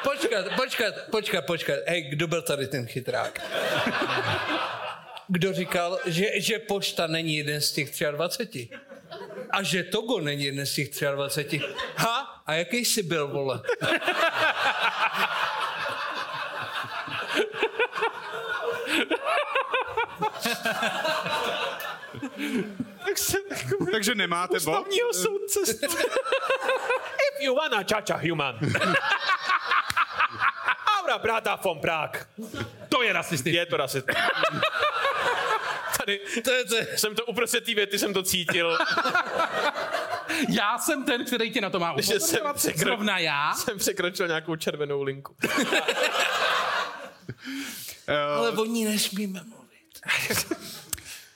Počkat, 0.02 0.46
počkat, 0.56 0.94
počkat, 1.10 1.46
počkat. 1.46 1.78
Hej, 1.86 2.02
kdo 2.02 2.26
byl 2.26 2.42
tady 2.42 2.66
ten 2.66 2.86
chytrák? 2.86 3.40
Kdo 5.28 5.52
říkal, 5.52 5.98
že, 6.06 6.40
že 6.40 6.58
pošta 6.58 7.06
není 7.06 7.36
jeden 7.36 7.60
z 7.60 7.72
těch 7.72 7.90
23? 8.10 8.68
A 9.50 9.62
že 9.62 9.82
Togo 9.82 10.20
není 10.20 10.44
jeden 10.44 10.66
z 10.66 10.74
těch 10.74 10.88
23? 11.14 11.60
Ha? 11.96 12.42
A 12.46 12.54
jaký 12.54 12.84
jsi 12.84 13.02
byl, 13.02 13.28
vole? 13.28 13.60
Tak 23.06 23.18
se, 23.18 23.38
Takže 23.92 24.14
nemáte 24.14 24.60
bod? 24.60 24.78
Ústavního 24.78 25.12
soudce. 25.12 25.60
If 27.34 27.40
you 27.40 27.54
wanna 27.54 27.78
judge 27.78 28.12
a 28.14 28.16
human. 28.28 28.58
Aura 31.00 31.18
brata 31.18 31.56
von 31.64 31.78
Prag. 31.80 32.28
To 32.88 33.02
je 33.02 33.12
rasistický. 33.12 33.52
Je 33.56 33.66
to 33.66 33.76
rasist. 33.76 34.06
Tady 35.98 36.20
To 36.44 36.50
je, 36.50 36.64
to 36.64 36.76
je, 36.76 36.86
jsem 36.98 37.14
to 37.14 37.24
uprostřed 37.26 37.64
té 37.64 37.74
věty, 37.74 37.98
jsem 37.98 38.14
to 38.14 38.22
cítil. 38.22 38.78
Já 40.48 40.78
jsem 40.78 41.04
ten, 41.04 41.24
který 41.24 41.52
tě 41.52 41.60
na 41.60 41.70
to 41.70 41.78
má 41.80 41.94
Že 41.96 42.02
jsem 42.02 42.16
upozorňovat. 42.16 42.56
překro- 42.56 42.78
Zrovna 42.78 43.18
já. 43.18 43.54
jsem 43.54 43.78
překročil 43.78 44.26
nějakou 44.26 44.56
červenou 44.56 45.02
linku. 45.02 45.36
ale 48.36 48.50
o 48.50 48.64
ní 48.64 48.84
nesmíme 48.84 49.40
mluvit. 49.44 49.65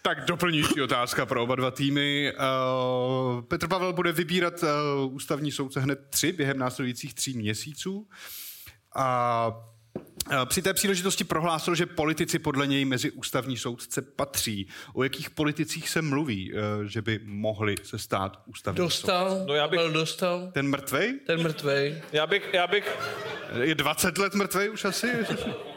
Tak 0.02 0.24
doplňující 0.24 0.82
otázka 0.82 1.26
pro 1.26 1.42
oba 1.42 1.54
dva 1.54 1.70
týmy. 1.70 2.32
Uh, 2.32 3.42
Petr 3.42 3.68
Pavel 3.68 3.92
bude 3.92 4.12
vybírat 4.12 4.62
uh, 4.62 5.14
ústavní 5.14 5.52
soudce 5.52 5.80
hned 5.80 5.98
tři 6.10 6.32
během 6.32 6.58
následujících 6.58 7.14
tří 7.14 7.38
měsíců. 7.38 8.08
A 8.94 9.52
při 10.44 10.62
té 10.62 10.74
příležitosti 10.74 11.24
prohlásil, 11.24 11.74
že 11.74 11.86
politici 11.86 12.38
podle 12.38 12.66
něj 12.66 12.84
mezi 12.84 13.10
ústavní 13.10 13.56
soudce 13.56 14.02
patří. 14.02 14.68
O 14.94 15.02
jakých 15.02 15.30
politicích 15.30 15.88
se 15.88 16.02
mluví, 16.02 16.52
uh, 16.52 16.58
že 16.84 17.02
by 17.02 17.20
mohli 17.24 17.74
se 17.82 17.98
stát 17.98 18.42
ústavní 18.46 18.76
soudce? 18.76 18.82
Dostal, 18.96 19.44
No 19.46 19.54
já 19.54 19.68
bych- 19.68 19.80
byl 19.80 19.90
dostal, 19.92 20.50
Ten 20.52 20.68
mrtvej? 20.68 21.20
ten 21.26 21.42
mrtvej. 21.42 22.02
Já 22.12 22.26
bych, 22.26 22.48
já 22.52 22.66
bych, 22.66 22.98
Je 23.60 23.74
20 23.74 24.18
let 24.18 24.34
mrtvej 24.34 24.70
už 24.70 24.84
asi? 24.84 25.06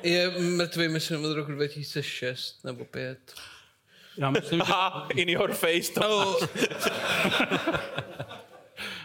Je 0.04 0.30
mrtvý, 0.40 0.88
myslím, 0.88 1.26
od 1.26 1.34
roku 1.34 1.52
2006 1.52 2.64
nebo 2.64 2.86
5. 2.86 3.34
Já 4.18 4.30
myslím, 4.30 4.60
že 4.60 4.64
aha, 4.72 5.08
in 5.16 5.30
your 5.30 5.54
face, 5.54 5.92
to 5.94 6.02
No, 6.02 6.38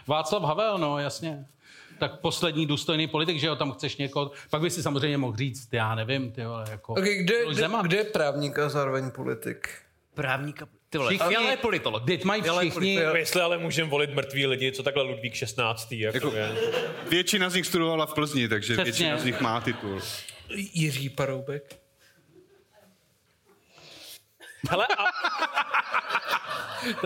Václav 0.07 0.43
Havel, 0.43 0.79
no 0.79 0.99
jasně. 0.99 1.47
Tak 1.99 2.21
poslední 2.21 2.67
důstojný 2.67 3.07
politik, 3.07 3.39
že 3.39 3.47
jo, 3.47 3.57
tam 3.57 3.73
chceš 3.73 3.97
někoho, 3.97 4.31
pak 4.51 4.61
by 4.61 4.71
si 4.71 4.83
samozřejmě 4.83 5.19
mohl 5.19 5.37
říct, 5.37 5.69
já 5.73 5.95
nevím, 5.95 6.33
ty 6.33 6.45
vole, 6.45 6.65
jako... 6.71 6.93
okay, 6.93 7.15
kde, 7.15 7.45
kde, 7.47 7.55
Zeman. 7.55 7.87
kde 7.87 7.97
je 7.97 8.05
právník 8.05 8.59
a 8.59 8.69
zároveň 8.69 9.11
politik? 9.11 9.69
Právníka. 10.15 10.69
Ty 10.91 10.99
vole, 10.99 11.11
Všichni- 11.11 11.37
ale 11.37 11.51
je 11.51 11.57
politolog. 11.57 12.07
Teď 12.07 12.25
mají 12.25 12.43
všichni. 12.43 12.95
Jestli 13.15 13.41
ale 13.41 13.59
můžeme 13.59 13.91
volit 13.91 14.15
mrtví 14.15 14.47
lidi, 14.47 14.73
co 14.73 14.83
takhle 14.83 15.03
Ludvík 15.03 15.35
16. 15.35 15.93
Jako, 15.93 16.17
jako 16.17 16.37
je. 16.37 16.57
Většina 17.11 17.51
z 17.51 17.55
nich 17.55 17.67
studovala 17.67 18.07
v 18.07 18.15
Plzni, 18.15 18.49
takže 18.49 18.73
Přesně. 18.73 18.85
většina 18.85 19.19
z 19.19 19.25
nich 19.25 19.41
má 19.41 19.61
titul. 19.61 20.01
Jiří 20.55 21.09
Paroubek. 21.09 21.77
Hele, 24.71 24.87
a, 24.99 25.05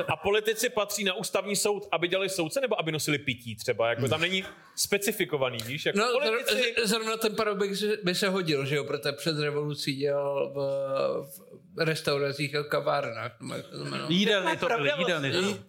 a 0.08 0.16
politici 0.16 0.68
patří 0.68 1.04
na 1.04 1.14
ústavní 1.14 1.56
soud, 1.56 1.88
aby 1.92 2.08
dělali 2.08 2.28
soudce, 2.28 2.60
nebo 2.60 2.80
aby 2.80 2.92
nosili 2.92 3.18
pití 3.18 3.56
třeba? 3.56 3.88
Jako 3.88 4.08
tam 4.08 4.20
není 4.20 4.44
specifikovaný, 4.76 5.58
víš? 5.66 5.86
Jako 5.86 5.98
No, 5.98 6.06
politici... 6.20 6.74
zr- 6.78 6.86
zrovna 6.86 7.16
ten 7.16 7.36
se- 7.74 7.96
by 8.02 8.14
se 8.14 8.28
hodil, 8.28 8.66
že 8.66 8.76
jo, 8.76 8.84
protože 8.84 9.12
před 9.12 9.38
revolucí 9.38 9.96
dělal 9.96 10.52
v, 10.54 10.56
v 11.74 11.84
restauracích 11.84 12.54
a 12.54 12.64
kavárnách. 12.64 13.32
to 13.38 14.06
jídelny 14.08 14.56
to 14.56 14.66
byly, 14.68 14.90
jídelny. 14.98 15.30
vlastně. 15.30 15.62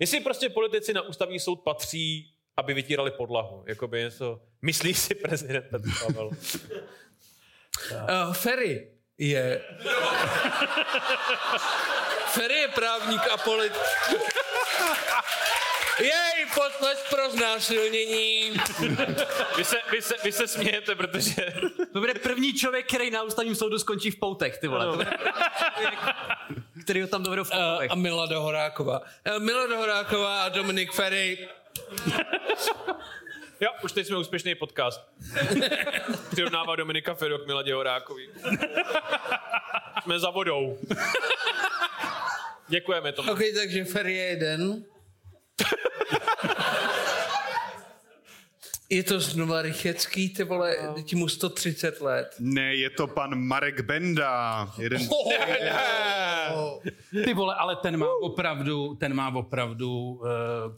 Jestli 0.00 0.20
prostě 0.20 0.48
politici 0.48 0.92
na 0.92 1.02
ústavní 1.02 1.40
soud 1.40 1.56
patří, 1.56 2.32
aby 2.56 2.74
vytírali 2.74 3.10
podlahu. 3.10 3.64
Jakoby 3.66 3.98
něco... 4.00 4.40
Myslí 4.62 4.94
si 4.94 5.14
prezident 5.14 5.64
Petr 5.70 5.88
Pavel. 6.06 6.30
Uh, 8.26 8.32
Ferry 8.32 8.90
je... 9.18 9.62
Ferry 12.36 12.54
je 12.54 12.68
právník 12.68 13.20
a 13.32 13.36
politik. 13.36 13.82
Jej, 16.00 16.46
potlesk 16.54 17.08
pro 17.10 17.30
znásilnění. 17.30 18.52
Vy 19.56 19.64
se, 19.64 19.76
vy, 19.90 20.02
se, 20.02 20.14
vy 20.24 20.32
se 20.32 20.46
smějete, 20.46 20.94
protože... 20.94 21.46
To 21.92 22.00
bude 22.00 22.14
první 22.14 22.52
člověk, 22.54 22.86
který 22.88 23.10
na 23.10 23.22
ústavním 23.22 23.54
soudu 23.54 23.78
skončí 23.78 24.10
v 24.10 24.18
poutech, 24.18 24.58
ty 24.58 24.68
vole. 24.68 24.86
První 24.96 25.10
člověk, 25.58 25.98
který 26.84 27.02
ho 27.02 27.08
tam 27.08 27.22
dovedou 27.22 27.44
v 27.44 27.50
Uh, 27.50 27.56
poutech. 27.72 27.90
a 27.90 27.94
Milada 27.94 28.38
Horáková. 28.38 29.00
Uh, 29.00 29.42
Milada 29.42 29.76
Horáková 29.76 30.42
a 30.42 30.48
Dominik 30.48 30.92
Ferry. 30.92 31.48
Jo, 33.60 33.70
už 33.84 33.92
teď 33.92 34.06
jsme 34.06 34.16
úspěšný 34.16 34.54
podcast. 34.54 35.00
Přirovnává 36.30 36.76
Dominika 36.76 37.14
Fedo 37.14 37.38
k 37.38 37.46
Miladě 37.46 37.74
Horákový. 37.74 38.28
jsme 40.02 40.18
za 40.18 40.30
vodou. 40.30 40.78
Děkujeme 42.68 43.12
tomu. 43.12 43.32
OK, 43.32 43.38
takže 43.56 43.84
Ferry 43.84 44.14
je 44.14 44.24
jeden. 44.24 44.84
Je 48.90 49.02
to 49.02 49.20
znova 49.20 49.62
Rychecký, 49.62 50.28
ty 50.28 50.44
vole, 50.44 50.76
teď 50.94 51.14
mu 51.14 51.28
130 51.28 52.00
let. 52.00 52.34
Ne, 52.38 52.74
je 52.74 52.90
to 52.90 53.06
pan 53.06 53.34
Marek 53.34 53.80
Benda. 53.80 54.68
Jeden... 54.78 55.08
Ty 57.24 57.34
vole, 57.34 57.54
ale 57.54 57.76
ten 57.76 57.96
má 57.96 58.06
opravdu, 58.22 58.94
ten 58.94 59.14
má 59.14 59.34
opravdu 59.34 59.90
uh, 59.90 60.26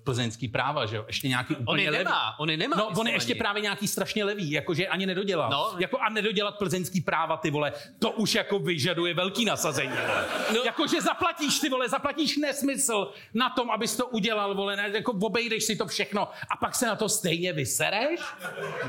plzeňský 0.04 0.48
práva, 0.48 0.86
že 0.86 0.96
jo? 0.96 1.04
Ještě 1.06 1.28
nějaký 1.28 1.56
úplně 1.56 1.72
On 1.72 1.78
je 1.80 1.90
levý. 1.90 2.04
nemá, 2.04 2.38
on 2.38 2.50
je 2.50 2.56
nemá. 2.56 2.76
No, 2.76 2.88
on 2.88 3.06
je 3.06 3.12
ještě 3.12 3.34
právě 3.34 3.62
nějaký 3.62 3.88
strašně 3.88 4.24
levý, 4.24 4.50
jakože 4.50 4.88
ani 4.88 5.06
nedodělal. 5.06 5.50
No. 5.50 5.74
Jako 5.78 5.98
a 5.98 6.08
nedodělat 6.08 6.58
plzeňský 6.58 7.00
práva, 7.00 7.36
ty 7.36 7.50
vole, 7.50 7.72
to 7.98 8.10
už 8.10 8.34
jako 8.34 8.58
vyžaduje 8.58 9.14
velký 9.14 9.44
nasazení. 9.44 9.92
Vole. 10.06 10.24
No. 10.54 10.62
Jakože 10.64 11.00
zaplatíš, 11.00 11.60
ty 11.60 11.68
vole, 11.68 11.88
zaplatíš 11.88 12.36
nesmysl 12.36 13.12
na 13.34 13.50
tom, 13.50 13.70
abys 13.70 13.96
to 13.96 14.06
udělal, 14.06 14.54
vole, 14.54 14.76
ne, 14.76 14.90
jako 14.94 15.12
obejdeš 15.12 15.64
si 15.64 15.76
to 15.76 15.86
všechno 15.86 16.28
a 16.50 16.56
pak 16.60 16.74
se 16.74 16.86
na 16.86 16.96
to 16.96 17.08
stejně 17.08 17.52
vysereš? 17.98 18.20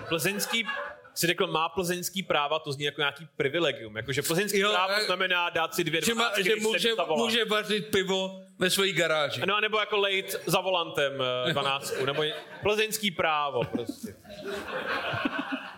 Plzeňský 0.10 0.66
si 1.14 1.28
řekl, 1.28 1.48
má 1.48 1.70
plzeňský 1.70 2.24
práva, 2.24 2.60
to 2.60 2.72
zní 2.72 2.86
jako 2.86 3.02
nějaký 3.02 3.28
privilegium. 3.36 3.98
Jakože 3.98 4.22
plzeňský 4.22 4.60
Jo, 4.60 4.72
právo 4.72 4.94
eh, 4.98 5.06
znamená 5.06 5.50
dát 5.50 5.76
si 5.76 5.84
dvě 5.84 6.02
Že, 6.02 6.14
má, 6.14 6.32
že 6.42 6.56
může, 6.56 6.90
může 7.16 7.46
vařit 7.46 7.88
pivo 7.88 8.42
ve 8.60 8.70
své 8.70 8.92
garáži. 8.92 9.42
No 9.46 9.56
a 9.56 9.60
nebo 9.60 9.80
jako 9.80 9.98
lejt 9.98 10.36
za 10.46 10.62
volantem 10.62 11.14
eh, 11.48 11.54
dvanáctku, 11.54 12.06
nebo 12.06 12.24
plzeňský 12.62 13.12
právo 13.12 13.64
prostě. 13.64 14.16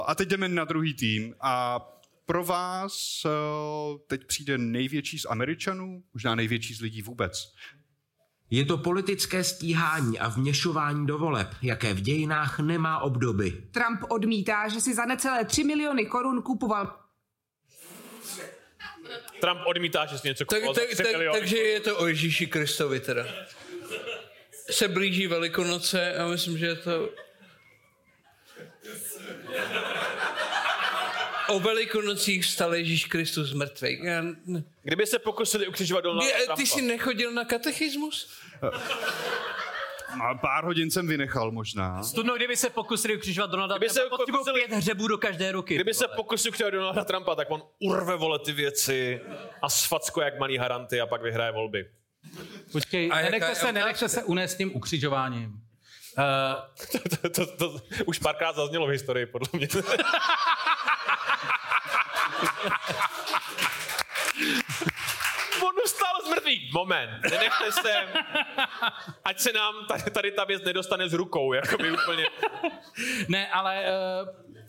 A 0.05 0.15
teď 0.15 0.29
jdeme 0.29 0.47
na 0.47 0.65
druhý 0.65 0.93
tým 0.93 1.35
a 1.41 1.79
pro 2.25 2.43
vás 2.43 3.25
eh, 3.25 3.29
teď 4.07 4.25
přijde 4.25 4.57
největší 4.57 5.19
z 5.19 5.25
Američanů, 5.25 6.03
možná 6.13 6.35
největší 6.35 6.73
z 6.73 6.81
lidí 6.81 7.01
vůbec. 7.01 7.53
Je 8.51 8.65
to 8.65 8.77
politické 8.77 9.43
stíhání 9.43 10.19
a 10.19 10.27
vměšování 10.27 11.07
do 11.07 11.17
voleb, 11.17 11.47
jaké 11.61 11.93
v 11.93 12.01
dějinách 12.01 12.59
nemá 12.59 12.99
obdoby. 12.99 13.63
Trump 13.71 13.99
odmítá, 14.09 14.67
že 14.67 14.81
si 14.81 14.93
za 14.93 15.05
necelé 15.05 15.45
3 15.45 15.63
miliony 15.63 16.05
korun 16.05 16.41
kupoval 16.41 16.97
Trump 19.41 19.59
odmítá, 19.65 20.05
že 20.05 20.17
si 20.17 20.27
něco 20.27 20.45
Tak, 20.45 20.59
kupoval 20.59 20.75
tak, 20.75 20.97
tak, 20.97 21.11
miliony. 21.11 21.39
takže 21.39 21.57
je 21.57 21.79
to 21.79 21.97
o 21.97 22.07
Ježíši 22.07 22.47
Kristovi 22.47 22.99
teda. 22.99 23.25
Se 24.69 24.87
blíží 24.87 25.27
Velikonoce 25.27 26.15
a 26.15 26.27
myslím, 26.27 26.57
že 26.57 26.65
je 26.65 26.75
to... 26.75 27.09
O 31.47 31.59
Velikonocích 31.59 32.43
vstal 32.45 32.75
Ježíš 32.75 33.05
Kristus 33.05 33.49
z 33.49 33.53
mrtvých. 33.53 34.03
Já... 34.03 34.23
Kdyby 34.83 35.05
se 35.07 35.19
pokusili 35.19 35.67
ukřižovat 35.67 36.01
Donalda 36.01 36.25
Ty, 36.27 36.33
Trumpa. 36.37 36.55
ty 36.55 36.65
jsi 36.67 36.81
nechodil 36.81 37.31
na 37.31 37.45
katechismus? 37.45 38.40
A 40.23 40.35
pár 40.35 40.63
hodin 40.63 40.91
jsem 40.91 41.07
vynechal 41.07 41.51
možná. 41.51 42.03
Studno, 42.03 42.35
kdyby 42.35 42.57
se 42.57 42.69
pokusili 42.69 43.15
ukřižovat 43.17 43.51
Donalda 43.51 43.77
Kdyby 43.77 43.89
se 43.89 43.99
Trumpa, 43.99 44.17
potřebují 44.17 44.43
pokusili- 44.43 44.67
pět 44.67 44.77
hřebů 44.77 45.07
do 45.07 45.17
každé 45.17 45.51
ruky. 45.51 45.75
Kdyby 45.75 45.91
ty 45.91 45.97
se 45.97 46.07
vole. 46.07 46.15
pokusil 46.15 46.49
ukřižovat 46.49 46.69
Donalda 46.71 47.03
Trumpa, 47.03 47.35
tak 47.35 47.51
on 47.51 47.63
urve 47.79 48.15
vole 48.17 48.39
ty 48.39 48.51
věci 48.51 49.21
a 49.61 49.69
sfacko 49.69 50.21
jak 50.21 50.39
malý 50.39 50.57
haranty 50.57 51.01
a 51.01 51.05
pak 51.05 51.21
vyhraje 51.21 51.51
volby. 51.51 51.85
Počkej, 52.71 53.09
A 53.13 53.19
jaká 53.19 53.25
nenechte 53.25 53.49
je 53.51 53.55
se, 53.55 53.71
nenechte 53.71 54.09
se 54.09 54.23
unést 54.23 54.55
tím 54.55 54.75
ukřižováním. 54.75 55.49
Uh, 55.49 55.55
to, 57.21 57.29
to, 57.29 57.45
to, 57.57 57.79
už 58.05 58.19
párkrát 58.19 58.55
zaznělo 58.55 58.87
v 58.87 58.89
historii, 58.89 59.25
podle 59.25 59.47
mě. 59.53 59.67
Mrtvých. 66.51 66.73
Moment, 66.73 67.09
nenechte 67.23 67.71
se, 67.71 67.93
ať 69.23 69.39
se 69.39 69.53
nám 69.53 69.73
tady, 69.87 70.11
tady 70.11 70.31
ta 70.31 70.43
věc 70.43 70.63
nedostane 70.63 71.09
z 71.09 71.13
rukou, 71.13 71.53
jako 71.53 71.77
by 71.77 71.91
úplně. 71.91 72.25
Ne, 73.27 73.51
ale 73.51 73.85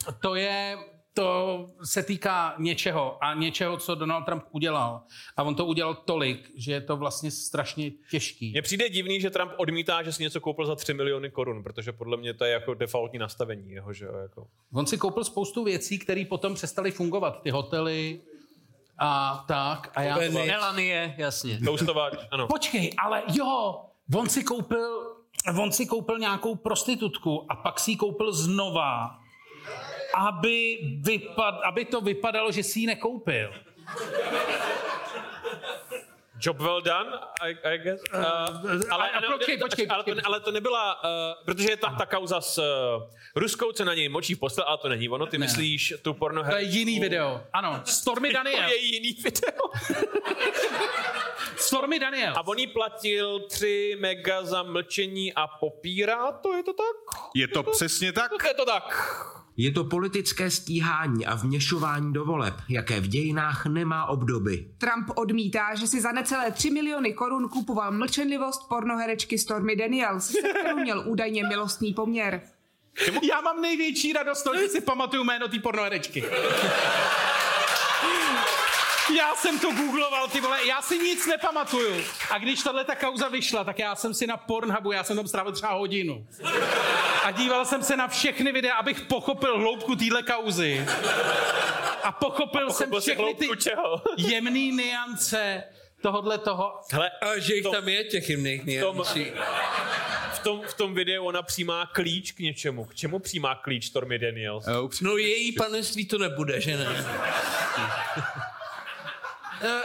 uh, 0.06 0.14
to 0.20 0.34
je, 0.34 0.76
to 1.14 1.66
se 1.85 2.02
týká 2.02 2.54
něčeho 2.59 3.24
a 3.24 3.35
něčeho, 3.35 3.76
co 3.76 3.94
Donald 3.94 4.24
Trump 4.24 4.44
udělal. 4.50 5.02
A 5.37 5.42
on 5.42 5.54
to 5.54 5.66
udělal 5.66 5.94
tolik, 5.94 6.50
že 6.57 6.72
je 6.72 6.80
to 6.80 6.96
vlastně 6.96 7.30
strašně 7.30 7.90
těžký. 8.11 8.50
Mně 8.50 8.62
přijde 8.62 8.88
divný, 8.88 9.20
že 9.20 9.30
Trump 9.30 9.52
odmítá, 9.57 10.02
že 10.02 10.12
si 10.12 10.22
něco 10.22 10.40
koupil 10.40 10.66
za 10.66 10.76
3 10.76 10.94
miliony 10.94 11.30
korun, 11.30 11.62
protože 11.62 11.92
podle 11.92 12.16
mě 12.16 12.35
to 12.35 12.44
je 12.44 12.52
jako 12.52 12.74
defaultní 12.74 13.18
nastavení 13.18 13.70
jeho, 13.70 13.92
že 13.92 14.04
jo, 14.04 14.14
jako. 14.14 14.48
On 14.72 14.87
si 14.87 14.98
koupil 14.98 15.24
spoustu 15.24 15.64
věcí, 15.64 15.98
které 15.98 16.24
potom 16.28 16.54
přestaly 16.54 16.90
fungovat. 16.90 17.42
Ty 17.42 17.50
hotely 17.50 18.20
a 18.98 19.44
tak. 19.48 19.90
A 19.94 20.02
já... 20.02 20.16
Úplně 20.16 20.46
Melanie, 20.46 21.14
jasně. 21.18 21.59
Toastovač, 21.64 22.14
ano. 22.31 22.46
Počkej, 22.46 22.92
ale 22.98 23.22
jo, 23.33 23.81
on 24.14 24.28
si 24.28 24.44
koupil, 24.44 25.16
on 25.61 25.72
si 25.72 25.87
koupil 25.87 26.18
nějakou 26.18 26.55
prostitutku 26.55 27.46
a 27.48 27.57
pak 27.57 27.81
si 27.81 27.90
ji 27.90 27.96
koupil 27.96 28.33
znova, 28.33 29.18
aby, 30.14 30.78
vypad, 31.00 31.55
aby 31.64 31.85
to 31.85 32.00
vypadalo, 32.00 32.52
že 32.52 32.62
si 32.62 32.81
ji 32.81 32.87
nekoupil. 32.87 33.52
Job 36.46 36.61
well 36.61 36.81
done, 36.83 37.07
I, 37.40 37.50
I 37.74 37.78
guess. 37.78 38.00
Uh, 38.14 38.18
ale, 38.90 39.11
a 39.11 39.20
počkej, 39.33 39.59
počkej, 39.59 39.87
ale, 39.90 40.02
to, 40.05 40.11
počkej. 40.11 40.24
ale 40.26 40.40
to 40.40 40.50
nebyla, 40.50 41.05
uh, 41.05 41.44
protože 41.44 41.70
je 41.70 41.76
tam 41.76 41.96
ta 41.96 42.07
kauza 42.07 42.40
s 42.40 42.59
uh, 42.59 42.64
Ruskou, 43.37 43.72
co 43.72 43.85
na 43.85 43.94
něj 43.94 44.09
močí 44.09 44.35
v 44.35 44.38
postel, 44.38 44.64
ale 44.68 44.78
to 44.78 44.88
není 44.88 45.09
ono. 45.09 45.26
Ty 45.26 45.38
Ne. 45.38 45.46
myslíš 45.46 45.94
tu 46.02 46.14
porno 46.14 46.44
To 46.44 46.57
je 46.57 46.62
jiný 46.62 47.00
video. 47.00 47.40
Ano, 47.52 47.81
Stormy 47.85 48.28
To 48.28 48.35
Daniel. 48.35 48.68
je 48.68 48.76
jiný 48.76 49.12
video. 49.22 49.62
Stormy 51.57 51.98
Daniel. 51.98 52.33
A 52.37 52.46
on 52.46 52.59
jí 52.59 52.66
platil 52.66 53.40
3 53.40 53.96
mega 54.00 54.42
za 54.44 54.62
mlčení 54.62 55.35
a 55.35 55.46
popírá 55.46 56.33
to, 56.33 56.57
je 56.57 56.62
to 56.62 56.72
tak? 56.72 56.96
Je 57.35 57.48
to 57.48 57.62
přesně 57.62 58.12
tak? 58.12 58.31
Je 58.46 58.55
to 58.55 58.64
tak. 58.64 58.85
Je 59.56 59.72
to 59.72 59.84
politické 59.84 60.50
stíhání 60.50 61.26
a 61.26 61.34
vměšování 61.34 62.12
do 62.12 62.24
voleb, 62.24 62.54
jaké 62.68 63.00
v 63.00 63.08
dějinách 63.08 63.66
nemá 63.66 64.06
obdoby. 64.06 64.66
Trump 64.78 65.10
odmítá, 65.14 65.74
že 65.74 65.86
si 65.86 66.00
za 66.00 66.12
necelé 66.12 66.50
3 66.50 66.70
miliony 66.70 67.12
korun 67.12 67.48
kupoval 67.48 67.92
mlčenlivost 67.92 68.68
pornoherečky 68.68 69.38
Stormy 69.38 69.76
Daniels, 69.76 70.26
se 70.26 70.48
kterou 70.48 70.76
měl 70.76 71.02
údajně 71.06 71.44
milostný 71.44 71.94
poměr. 71.94 72.40
Já 73.22 73.40
mám 73.40 73.60
největší 73.60 74.12
radost, 74.12 74.48
že 74.60 74.68
si 74.68 74.80
pamatuju 74.80 75.24
jméno 75.24 75.48
té 75.48 75.58
pornoherečky. 75.58 76.24
Já 79.16 79.34
jsem 79.34 79.58
to 79.58 79.70
googloval, 79.72 80.28
ty 80.28 80.40
vole, 80.40 80.66
já 80.66 80.82
si 80.82 80.98
nic 80.98 81.26
nepamatuju. 81.26 82.04
A 82.30 82.38
když 82.38 82.62
tahle 82.62 82.84
ta 82.84 82.94
kauza 82.94 83.28
vyšla, 83.28 83.64
tak 83.64 83.78
já 83.78 83.94
jsem 83.96 84.14
si 84.14 84.26
na 84.26 84.36
Pornhubu, 84.36 84.92
já 84.92 85.04
jsem 85.04 85.16
tam 85.16 85.28
strávil 85.28 85.52
třeba 85.52 85.72
hodinu. 85.72 86.26
A 87.24 87.30
díval 87.30 87.64
jsem 87.64 87.82
se 87.82 87.96
na 87.96 88.08
všechny 88.08 88.52
videa, 88.52 88.74
abych 88.74 89.00
pochopil 89.00 89.58
hloubku 89.58 89.96
téhle 89.96 90.22
kauzy. 90.22 90.86
A 92.02 92.12
pochopil, 92.12 92.66
Pochopil 92.66 92.70
jsem 93.00 93.00
všechny 93.00 93.34
ty 93.34 93.44
hloubku 93.46 93.54
čeho? 93.62 94.02
jemný 94.16 94.72
niance 94.72 95.64
tohohle 96.02 96.38
toho. 96.38 96.80
Hele, 96.92 97.10
A 97.10 97.38
že 97.38 97.54
jich 97.54 97.62
to- 97.62 97.70
tam 97.70 97.88
je 97.88 98.04
těch 98.04 98.30
jemných 98.30 98.60
tom- 98.60 98.68
niancí. 98.96 99.32
v 100.32 100.38
tom, 100.38 100.62
v 100.68 100.74
tom 100.74 100.94
videu 100.94 101.24
ona 101.24 101.42
přijímá 101.42 101.86
klíč 101.86 102.32
k 102.32 102.38
něčemu. 102.38 102.84
K 102.84 102.94
čemu 102.94 103.18
přijímá 103.18 103.54
klíč 103.54 103.84
Stormy 103.86 104.18
Daniels? 104.18 104.64
Eh, 104.68 104.72
No 105.00 105.16
její 105.16 105.52
panenství 105.52 106.06
to 106.06 106.18
nebude, 106.18 106.60
že 106.60 106.76
ne? 106.76 106.86
Eh, 109.62 109.83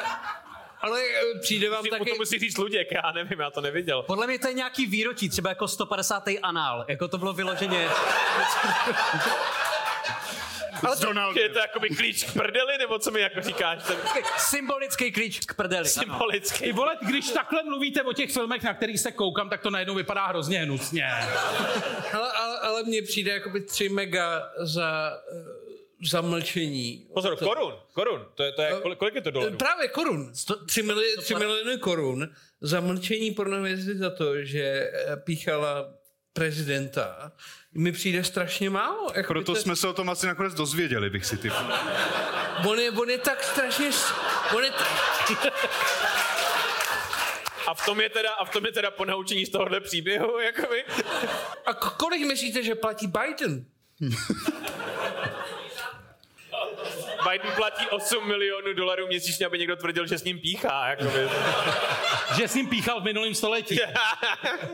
Ale 0.81 1.01
eh, 1.01 1.39
přijde 1.39 1.69
vám 1.69 1.83
Taky... 1.83 1.89
taky... 1.99 2.11
To 2.11 2.15
musí 2.17 2.39
říct 2.39 2.57
Luděk, 2.57 2.87
já 2.91 3.11
nevím, 3.11 3.39
já 3.39 3.49
to 3.51 3.61
neviděl. 3.61 4.03
Podle 4.03 4.27
mě 4.27 4.39
to 4.39 4.47
je 4.47 4.53
nějaký 4.53 4.85
výročí, 4.85 5.29
třeba 5.29 5.49
jako 5.49 5.67
150. 5.67 6.23
anál. 6.43 6.85
Jako 6.87 7.07
to 7.07 7.17
bylo 7.17 7.33
vyloženě... 7.33 7.89
S 10.95 10.99
Donaldem. 10.99 11.43
Je 11.43 11.49
to 11.49 11.59
jakoby 11.59 11.89
klíč 11.89 12.23
k 12.23 12.33
prdeli, 12.33 12.77
nebo 12.77 12.99
co 12.99 13.11
mi 13.11 13.21
jako 13.21 13.41
říkáš? 13.41 13.83
Ten 13.87 13.97
Symbolický 14.37 15.11
klíč 15.11 15.39
k 15.39 15.53
prdeli. 15.53 15.79
ano. 15.81 16.03
symbolický. 16.03 16.63
Ty 16.63 16.71
vole, 16.71 16.95
když 17.01 17.31
takhle 17.31 17.63
mluvíte 17.63 18.01
o 18.03 18.13
těch 18.13 18.31
filmech, 18.33 18.63
na 18.63 18.73
kterých 18.73 18.99
se 18.99 19.11
koukám, 19.11 19.49
tak 19.49 19.61
to 19.61 19.69
najednou 19.69 19.95
vypadá 19.95 20.25
hrozně 20.27 20.59
hnusně. 20.59 21.05
Ale, 22.13 22.31
ale, 22.31 22.59
ale 22.59 22.83
mně 22.83 23.01
přijde 23.01 23.31
jakoby 23.31 23.61
3 23.61 23.89
mega 23.89 24.49
za, 24.59 25.11
eh, 26.03 26.07
za 26.09 26.21
mlčení. 26.21 27.07
Pozor, 27.13 27.35
korun, 27.37 27.73
korun. 27.93 28.25
To 28.35 28.43
je, 28.43 28.51
to 28.51 28.61
je, 28.61 28.71
kolik, 28.81 28.99
kolik 28.99 29.15
je 29.15 29.21
to 29.21 29.31
dolarů? 29.31 29.57
Právě 29.57 29.87
korun. 29.87 30.31
3, 30.65 30.83
mili, 30.83 31.17
3 31.21 31.35
miliony 31.35 31.77
korun 31.77 32.29
za 32.61 32.79
mlčení 32.79 33.31
pornohvězdy 33.31 33.97
za 33.97 34.09
to, 34.09 34.43
že 34.43 34.61
eh, 34.93 35.17
píchala 35.17 35.93
prezidenta, 36.33 37.31
mi 37.73 37.91
přijde 37.91 38.23
strašně 38.23 38.69
málo. 38.69 39.07
Jako 39.15 39.27
Proto 39.33 39.53
to, 39.53 39.61
jsme 39.61 39.75
se 39.75 39.87
o 39.87 39.93
tom 39.93 40.09
asi 40.09 40.27
nakonec 40.27 40.53
dozvěděli, 40.53 41.09
bych 41.09 41.25
si 41.25 41.37
typ. 41.37 41.53
on, 42.69 42.79
je, 42.79 42.91
on 42.91 43.09
je 43.09 43.17
tak 43.17 43.43
strašně... 43.43 43.89
On 44.55 44.63
je, 44.63 44.71
t- 44.71 45.51
A 47.67 47.73
v 47.73 47.85
tom 47.85 48.01
je 48.01 48.09
teda, 48.09 48.33
a 48.33 48.45
v 48.45 48.49
tom 48.49 48.65
je 48.65 48.71
teda 48.71 48.91
ponaučení 48.91 49.45
z 49.45 49.49
tohohle 49.49 49.79
příběhu, 49.79 50.39
jakoby. 50.39 50.83
a 51.65 51.73
kolik 51.73 52.25
myslíte, 52.27 52.63
že 52.63 52.75
platí 52.75 53.07
Biden? 53.07 53.65
Biden 57.31 57.51
platí 57.55 57.85
8 57.89 58.27
milionů 58.27 58.73
dolarů 58.73 59.07
měsíčně, 59.07 59.45
aby 59.45 59.59
někdo 59.59 59.75
tvrdil, 59.75 60.07
že 60.07 60.17
s 60.17 60.23
ním 60.23 60.39
píchá. 60.39 60.89
Jakoby. 60.89 61.19
Že 62.37 62.47
s 62.47 62.55
ním 62.55 62.67
píchal 62.69 63.01
v 63.01 63.03
minulém 63.03 63.35
století. 63.35 63.77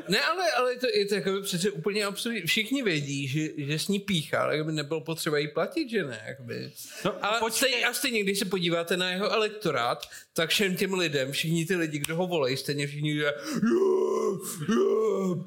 Ne, 0.08 0.21
ale, 0.21 0.51
ale 0.51 0.75
to, 0.75 0.88
je 0.93 1.06
to 1.06 1.15
jako 1.15 1.41
přece 1.41 1.71
úplně 1.71 2.06
absurdní. 2.06 2.41
Všichni 2.41 2.84
vědí, 2.84 3.27
že, 3.27 3.41
že 3.58 3.79
s 3.79 3.88
ní 3.88 3.99
píchá, 3.99 4.41
ale 4.43 4.53
jako 4.58 4.65
by 4.65 4.71
nebylo 4.71 5.01
potřeba 5.01 5.38
jí 5.38 5.47
platit, 5.47 5.89
že 5.89 6.03
ne? 6.03 6.23
Jakoby. 6.27 6.71
No, 7.06 7.25
ale 7.25 7.39
počkej. 7.39 7.69
stejně, 7.69 7.86
a 7.86 7.93
stejně, 7.93 8.23
když 8.23 8.39
se 8.39 8.45
podíváte 8.45 8.97
na 8.97 9.10
jeho 9.10 9.32
elektorát, 9.32 10.10
tak 10.34 10.49
všem 10.49 10.75
těm 10.75 10.93
lidem, 10.93 11.32
všichni 11.32 11.65
ty 11.65 11.75
lidi, 11.75 11.99
kdo 11.99 12.15
ho 12.15 12.27
volají, 12.27 12.58
stejně 12.58 12.88
všichni 12.88 13.13
že 13.17 13.32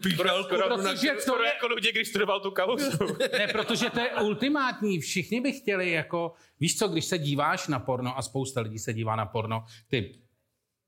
píchal 0.03 0.27
na 0.37 0.77
protože 0.77 1.11
to 1.15 1.21
skoro 1.21 1.43
je- 1.45 1.49
jako 1.49 1.67
lidi, 1.67 1.93
když 1.93 2.09
studoval 2.09 2.41
tu 2.41 2.51
kauzu. 2.51 3.17
Ne, 3.39 3.49
protože 3.53 3.91
to 3.91 4.01
je 4.01 4.11
ultimátní. 4.23 5.01
Všichni 5.01 5.41
by 5.41 5.53
chtěli 5.53 5.91
jako, 5.91 6.33
víš 6.61 6.79
co, 6.79 6.86
když 6.89 7.05
se 7.05 7.19
díváš 7.19 7.69
na 7.69 7.79
porno 7.79 8.19
a 8.19 8.23
spousta 8.23 8.61
lidí 8.61 8.79
se 8.79 8.93
dívá 8.93 9.17
na 9.17 9.27
porno, 9.27 9.65
ty, 9.89 10.19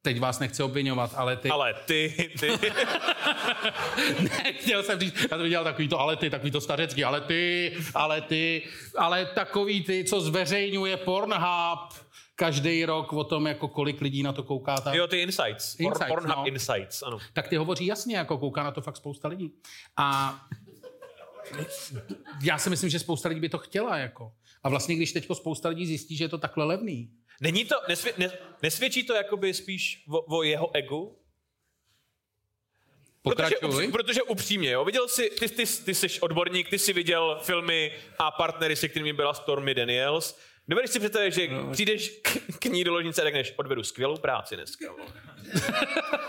teď 0.02 0.20
vás 0.20 0.38
nechci 0.38 0.62
obvinovat, 0.62 1.14
ale 1.16 1.36
ty, 1.36 1.48
Ale 1.48 1.74
ty, 1.86 2.30
ty. 2.40 2.48
ne, 4.22 4.52
chtěl 4.52 4.82
jsem 4.82 5.00
říct, 5.00 5.14
já 5.22 5.28
jsem 5.28 5.42
viděl 5.42 5.64
takový 5.64 5.88
to, 5.88 6.00
ale 6.00 6.16
ty, 6.16 6.30
takový 6.30 6.50
to 6.50 6.60
stařecký, 6.60 7.04
ale 7.04 7.20
ty, 7.20 7.76
ale 7.94 8.20
ty, 8.20 8.62
ale 8.98 9.26
takový 9.26 9.84
ty, 9.84 10.04
co 10.04 10.20
zveřejňuje 10.20 10.96
Pornhub 10.96 12.08
každý 12.34 12.84
rok 12.84 13.12
o 13.12 13.24
tom, 13.24 13.46
jako 13.46 13.68
kolik 13.68 14.00
lidí 14.00 14.22
na 14.22 14.32
to 14.32 14.42
kouká. 14.42 14.80
Tak, 14.80 14.94
Jo, 14.94 15.06
ty 15.06 15.20
insights. 15.20 15.76
Por, 15.76 15.86
Insights, 15.86 16.08
Pornhub 16.08 16.36
no. 16.36 16.46
insights, 16.46 17.02
ano. 17.02 17.18
tak 17.32 17.48
ty 17.48 17.56
hovoří 17.56 17.86
jasně, 17.86 18.16
jako 18.16 18.38
kouká 18.38 18.62
na 18.62 18.70
to 18.70 18.80
fakt 18.80 18.96
spousta 18.96 19.28
lidí. 19.28 19.52
A 19.96 20.38
já 22.42 22.58
si 22.58 22.70
myslím, 22.70 22.90
že 22.90 22.98
spousta 22.98 23.28
lidí 23.28 23.40
by 23.40 23.48
to 23.48 23.58
chtěla, 23.58 23.98
jako. 23.98 24.32
A 24.62 24.68
vlastně, 24.68 24.96
když 24.96 25.12
teď 25.12 25.28
spousta 25.34 25.68
lidí 25.68 25.86
zjistí, 25.86 26.16
že 26.16 26.24
je 26.24 26.28
to 26.28 26.38
takhle 26.38 26.64
levný, 26.64 27.10
Není 27.40 27.64
to, 27.64 27.76
nesvě, 27.88 28.12
ne, 28.18 28.30
nesvědčí 28.62 29.02
to 29.02 29.14
jakoby 29.14 29.54
spíš 29.54 30.04
o, 30.08 30.38
o 30.38 30.42
jeho 30.42 30.76
egu? 30.76 31.18
Protože, 33.22 33.56
upří- 33.56 33.92
protože 33.92 34.22
upřímně, 34.22 34.70
jo, 34.70 34.84
viděl 34.84 35.08
jsi, 35.08 35.30
ty, 35.30 35.48
ty, 35.48 35.66
ty 35.84 35.94
jsi 35.94 36.20
odborník, 36.20 36.70
ty 36.70 36.78
jsi 36.78 36.92
viděl 36.92 37.38
filmy 37.42 37.96
a 38.18 38.30
partnery, 38.30 38.76
se 38.76 38.88
kterými 38.88 39.12
byla 39.12 39.34
Stormy 39.34 39.74
Daniels. 39.74 40.38
Dovedeš 40.68 40.90
si 40.90 40.98
představit, 40.98 41.32
že 41.32 41.48
no. 41.48 41.72
přijdeš 41.72 42.20
k, 42.22 42.58
k 42.58 42.64
ní 42.64 42.84
do 42.84 42.92
ložnice 42.92 43.22
a 43.22 43.24
řekneš, 43.24 43.54
odvedu 43.56 43.82
skvělou 43.82 44.16
práci 44.16 44.56
dneska. 44.56 44.92
vole." 44.92 45.12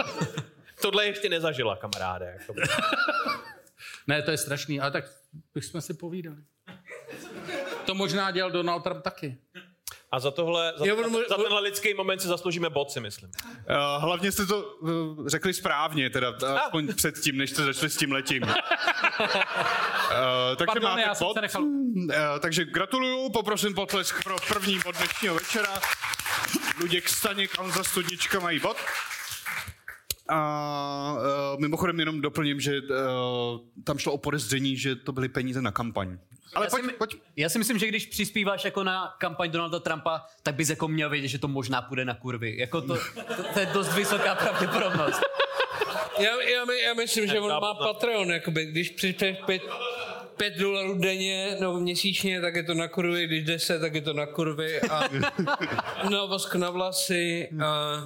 Tohle 0.81 1.05
ještě 1.05 1.29
nezažila, 1.29 1.75
kamaráde. 1.75 2.37
Jakoby. 2.39 2.61
Ne, 4.07 4.21
to 4.21 4.31
je 4.31 4.37
strašný, 4.37 4.79
ale 4.79 4.91
tak 4.91 5.05
bychom 5.53 5.81
si 5.81 5.93
povídali. 5.93 6.37
To 7.89 7.95
možná 7.95 8.31
dělal 8.31 8.51
Donald 8.51 8.79
Trump 8.83 9.03
taky. 9.03 9.37
A 10.11 10.19
za 10.19 10.31
tohle, 10.31 10.73
za, 10.77 10.85
Jo, 10.85 10.97
on 10.97 11.11
mo- 11.11 11.29
za 11.29 11.35
tenhle 11.35 11.61
lidský 11.61 11.93
moment 11.93 12.19
si 12.21 12.27
zasloužíme 12.27 12.69
bod, 12.69 12.91
si 12.91 12.99
myslím. 12.99 13.29
Uh, 13.29 14.03
hlavně 14.03 14.31
jste 14.31 14.45
to 14.45 14.61
uh, 14.63 15.27
řekli 15.27 15.53
správně, 15.53 16.09
teda 16.09 16.33
aspoň 16.65 16.93
předtím, 16.95 17.37
než 17.37 17.49
jste 17.49 17.63
začali 17.63 17.89
s 17.89 17.97
tím 17.97 18.11
letím. 18.11 18.43
Uh, 18.43 18.49
takže 20.55 20.65
Pardon, 20.65 20.83
máte 20.83 21.01
já 21.01 21.13
bod. 21.19 21.37
nechal- 21.41 21.63
Uh, 21.63 22.05
takže 22.39 22.65
gratuluju, 22.65 23.29
poprosím 23.29 23.73
potlesk 23.73 24.23
pro 24.23 24.35
první 24.47 24.79
bod 24.85 24.95
dnešního 24.97 25.35
večera. 25.35 25.79
Luděk 26.81 27.09
Staněk 27.09 27.59
a 27.59 27.61
Honza 27.61 27.83
Studnička 27.83 28.39
mají 28.39 28.59
bod. 28.59 28.77
A 30.29 31.15
uh, 31.53 31.59
mimochodem 31.61 31.99
jenom 31.99 32.21
doplním, 32.21 32.59
že 32.59 32.81
uh, 32.81 32.87
tam 33.83 33.97
šlo 33.97 34.13
o 34.13 34.17
podezření, 34.17 34.77
že 34.77 34.95
to 34.95 35.11
byly 35.11 35.29
peníze 35.29 35.61
na 35.61 35.71
kampaň. 35.71 36.17
Ale 36.55 36.65
já, 36.65 36.69
pojď, 36.69 36.85
si, 36.85 36.91
pojď. 36.91 37.15
já 37.35 37.49
si 37.49 37.57
myslím, 37.59 37.77
že 37.79 37.87
když 37.87 38.05
přispíváš 38.05 38.65
jako 38.65 38.83
na 38.83 39.15
kampaň 39.19 39.51
Donalda 39.51 39.79
Trumpa, 39.79 40.25
tak 40.43 40.55
bys 40.55 40.69
jako 40.69 40.87
měl 40.87 41.09
vědět, 41.09 41.27
že 41.27 41.39
to 41.39 41.47
možná 41.47 41.81
půjde 41.81 42.05
na 42.05 42.13
kurvy. 42.13 42.57
Jako 42.57 42.81
to, 42.81 42.95
to, 43.35 43.43
to 43.53 43.59
je 43.59 43.65
dost 43.65 43.93
vysoká 43.93 44.35
pravděpodobnost. 44.35 45.21
Já, 46.19 46.41
já, 46.41 46.65
my- 46.65 46.81
já 46.81 46.93
myslím, 46.93 47.27
že 47.27 47.39
on 47.39 47.61
má 47.61 47.73
Patreon, 47.73 48.31
jakoby, 48.31 48.65
když 48.65 48.89
přispěš 48.89 49.37
pět, 49.45 49.61
pět 50.37 50.57
dolarů 50.57 50.97
denně 50.97 51.57
nebo 51.59 51.79
měsíčně, 51.79 52.41
tak 52.41 52.55
je 52.55 52.63
to 52.63 52.73
na 52.73 52.87
kurvy, 52.87 53.27
když 53.27 53.43
deset, 53.43 53.79
tak 53.79 53.95
je 53.95 54.01
to 54.01 54.13
na 54.13 54.25
kurvy 54.25 54.81
a 54.81 55.03
na 56.09 56.25
vosk 56.25 56.55
na 56.55 56.69
vlasy 56.69 57.49
a 57.65 58.01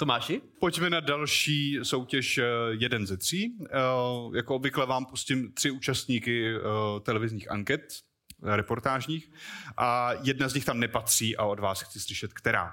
Tomáši? 0.00 0.40
Pojďme 0.60 0.90
na 0.90 1.00
další 1.00 1.78
soutěž 1.82 2.38
eh, 2.38 2.44
jeden 2.70 3.06
ze 3.06 3.16
tří. 3.16 3.52
Eh, 3.70 3.76
Jako 4.36 4.54
obvykle 4.54 4.86
vám 4.86 5.06
pustím 5.06 5.52
tři 5.52 5.70
účastníky 5.70 6.54
eh, 6.56 6.60
televizních 7.00 7.50
anket, 7.50 7.80
reportážních, 8.42 9.30
a 9.76 10.10
jedna 10.22 10.48
z 10.48 10.54
nich 10.54 10.64
tam 10.64 10.80
nepatří 10.80 11.36
a 11.36 11.44
od 11.44 11.60
vás 11.60 11.80
chci 11.80 12.00
slyšet, 12.00 12.32
která. 12.32 12.72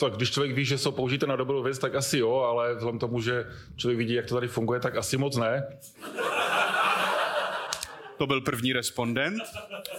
Tak 0.00 0.12
když 0.16 0.30
člověk 0.30 0.54
ví, 0.56 0.64
že 0.64 0.78
jsou 0.78 0.92
použité 0.92 1.26
na 1.26 1.36
dobrou 1.36 1.62
věc, 1.62 1.78
tak 1.78 1.94
asi 1.94 2.18
jo, 2.18 2.34
ale 2.34 2.74
vzhledem 2.74 2.98
k 2.98 3.00
tomu, 3.00 3.20
že 3.20 3.44
člověk 3.76 3.98
vidí, 3.98 4.14
jak 4.14 4.26
to 4.26 4.34
tady 4.34 4.48
funguje, 4.48 4.80
tak 4.80 4.96
asi 4.96 5.16
moc 5.16 5.36
ne. 5.36 5.78
To 8.18 8.26
byl 8.26 8.40
první 8.40 8.72
respondent, 8.72 9.42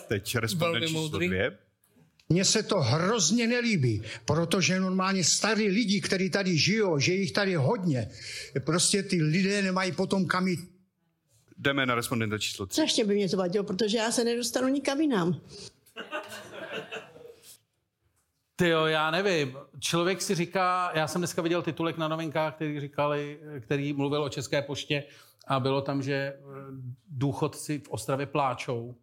teď 0.07 0.35
respondent 0.35 0.71
Velmi 0.73 0.87
číslo 0.87 1.01
moudrý. 1.01 1.27
dvě. 1.27 1.57
Mně 2.29 2.45
se 2.45 2.63
to 2.63 2.79
hrozně 2.79 3.47
nelíbí, 3.47 4.01
protože 4.25 4.79
normálně 4.79 5.23
starý 5.23 5.67
lidi, 5.67 6.01
kteří 6.01 6.29
tady 6.29 6.57
žijou, 6.57 6.99
že 6.99 7.13
jich 7.13 7.31
tady 7.31 7.55
hodně, 7.55 8.09
prostě 8.65 9.03
ty 9.03 9.21
lidé 9.21 9.61
nemají 9.61 9.91
potom 9.91 10.25
kam 10.25 10.47
jít 10.47 10.59
Jdeme 11.59 11.85
na 11.85 11.95
respondenta 11.95 12.37
číslo 12.37 12.65
tři. 12.65 12.73
Strašně 12.73 13.05
by 13.05 13.15
mě 13.15 13.29
to 13.29 13.37
vadilo, 13.37 13.63
protože 13.63 13.97
já 13.97 14.11
se 14.11 14.23
nedostanu 14.23 14.67
nikam 14.67 15.01
jinam. 15.01 15.41
Ty 18.55 18.69
jo, 18.69 18.85
já 18.85 19.11
nevím. 19.11 19.57
Člověk 19.79 20.21
si 20.21 20.35
říká, 20.35 20.91
já 20.95 21.07
jsem 21.07 21.21
dneska 21.21 21.41
viděl 21.41 21.61
titulek 21.61 21.97
na 21.97 22.07
novinkách, 22.07 22.55
který, 22.55 22.79
říkali, 22.79 23.39
který 23.59 23.93
mluvil 23.93 24.23
o 24.23 24.29
České 24.29 24.61
poště 24.61 25.03
a 25.47 25.59
bylo 25.59 25.81
tam, 25.81 26.01
že 26.03 26.13
eh, 26.13 26.37
důchodci 27.09 27.79
v 27.79 27.89
Ostravě 27.89 28.25
pláčou. 28.25 28.95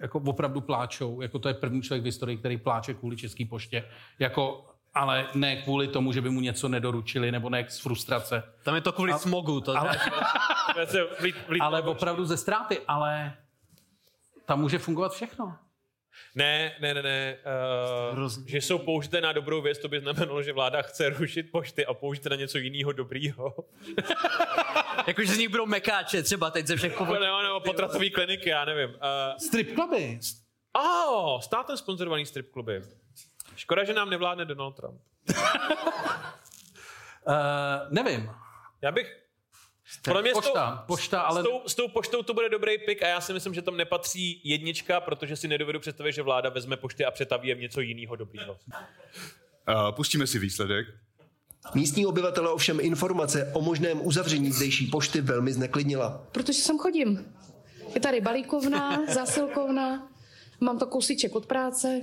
Jako 0.00 0.22
opravdu 0.26 0.60
pláčou. 0.60 1.20
Jako 1.20 1.38
to 1.38 1.48
je 1.48 1.54
první 1.54 1.82
člověk 1.82 2.02
v 2.02 2.06
historii, 2.06 2.36
který 2.36 2.56
pláče 2.56 2.94
kvůli 2.94 3.16
České 3.16 3.44
poště. 3.44 3.84
Jako, 4.18 4.64
ale 4.94 5.28
ne 5.34 5.56
kvůli 5.56 5.88
tomu, 5.88 6.12
že 6.12 6.20
by 6.20 6.30
mu 6.30 6.40
něco 6.40 6.68
nedoručili, 6.68 7.32
nebo 7.32 7.50
ne 7.50 7.66
z 7.68 7.78
frustrace. 7.78 8.42
Tam 8.62 8.74
je 8.74 8.80
to 8.80 8.92
kvůli 8.92 9.12
smogu. 9.12 9.60
To 9.60 9.78
Ale, 9.78 9.96
ale 11.60 11.82
opravdu 11.82 12.24
ze 12.24 12.36
ztráty, 12.36 12.80
ale 12.88 13.36
tam 14.44 14.60
může 14.60 14.78
fungovat 14.78 15.12
všechno. 15.12 15.56
Ne, 16.34 16.72
ne, 16.80 16.94
ne, 16.94 17.02
ne. 17.02 17.36
Uh, 18.12 18.28
že 18.46 18.58
jsou 18.58 18.78
použité 18.78 19.20
na 19.20 19.32
dobrou 19.32 19.62
věc, 19.62 19.78
to 19.78 19.88
by 19.88 20.00
znamenalo, 20.00 20.42
že 20.42 20.52
vláda 20.52 20.82
chce 20.82 21.08
rušit 21.08 21.50
pošty 21.50 21.86
a 21.86 21.94
použít 21.94 22.26
na 22.26 22.36
něco 22.36 22.58
jiného 22.58 22.92
dobrýho. 22.92 23.54
Jakože 25.06 25.34
z 25.34 25.38
nich 25.38 25.48
budou 25.48 25.66
mekáče 25.66 26.22
třeba 26.22 26.50
teď 26.50 26.66
ze 26.66 26.76
všech 26.76 26.92
povodí. 26.96 27.20
nebo, 27.20 27.42
nebo 27.42 27.60
potratové 27.60 28.10
kliniky, 28.10 28.48
já 28.48 28.64
nevím. 28.64 28.90
Uh, 28.90 28.96
Strip 29.38 29.74
kluby. 29.74 30.20
oh, 30.72 31.40
státem 31.40 31.76
sponzorovaný 31.76 32.26
strip 32.26 32.50
kluby. 32.50 32.82
Škoda, 33.56 33.84
že 33.84 33.92
nám 33.94 34.10
nevládne 34.10 34.44
Donald 34.44 34.72
Trump. 34.76 35.00
Uh, 37.26 37.34
nevím. 37.90 38.30
Já 38.82 38.92
bych... 38.92 39.16
Podle 40.04 40.22
mě 40.22 40.30
s 40.30 40.34
tou- 40.34 40.40
Pošta, 40.40 40.84
pošta, 40.86 41.20
ale... 41.20 41.40
S 41.40 41.44
tou, 41.44 41.62
s 41.68 41.74
tou 41.74 41.88
poštou 41.88 42.22
to 42.22 42.34
bude 42.34 42.48
dobrý 42.48 42.78
pik 42.78 43.02
a 43.02 43.08
já 43.08 43.20
si 43.20 43.32
myslím, 43.32 43.54
že 43.54 43.62
tam 43.62 43.76
nepatří 43.76 44.40
jednička, 44.44 45.00
protože 45.00 45.36
si 45.36 45.48
nedovedu 45.48 45.80
představit, 45.80 46.12
že 46.12 46.22
vláda 46.22 46.50
vezme 46.50 46.76
pošty 46.76 47.04
a 47.04 47.10
přetaví 47.10 47.48
je 47.48 47.54
v 47.54 47.60
něco 47.60 47.80
jiného 47.80 48.16
dobrýho. 48.16 48.52
Uh, 49.68 49.92
pustíme 49.92 50.26
si 50.26 50.38
výsledek. 50.38 50.86
Místní 51.74 52.06
obyvatele 52.06 52.52
ovšem 52.52 52.78
informace 52.80 53.50
o 53.54 53.60
možném 53.60 54.00
uzavření 54.06 54.52
zdejší 54.52 54.86
pošty 54.86 55.20
velmi 55.20 55.52
zneklidnila. 55.52 56.26
Protože 56.32 56.62
sem 56.62 56.78
chodím. 56.78 57.24
Je 57.94 58.00
tady 58.00 58.20
balíkovna, 58.20 59.00
zásilkovna, 59.14 60.08
mám 60.60 60.78
to 60.78 60.86
kousíček 60.86 61.34
od 61.34 61.46
práce, 61.46 62.00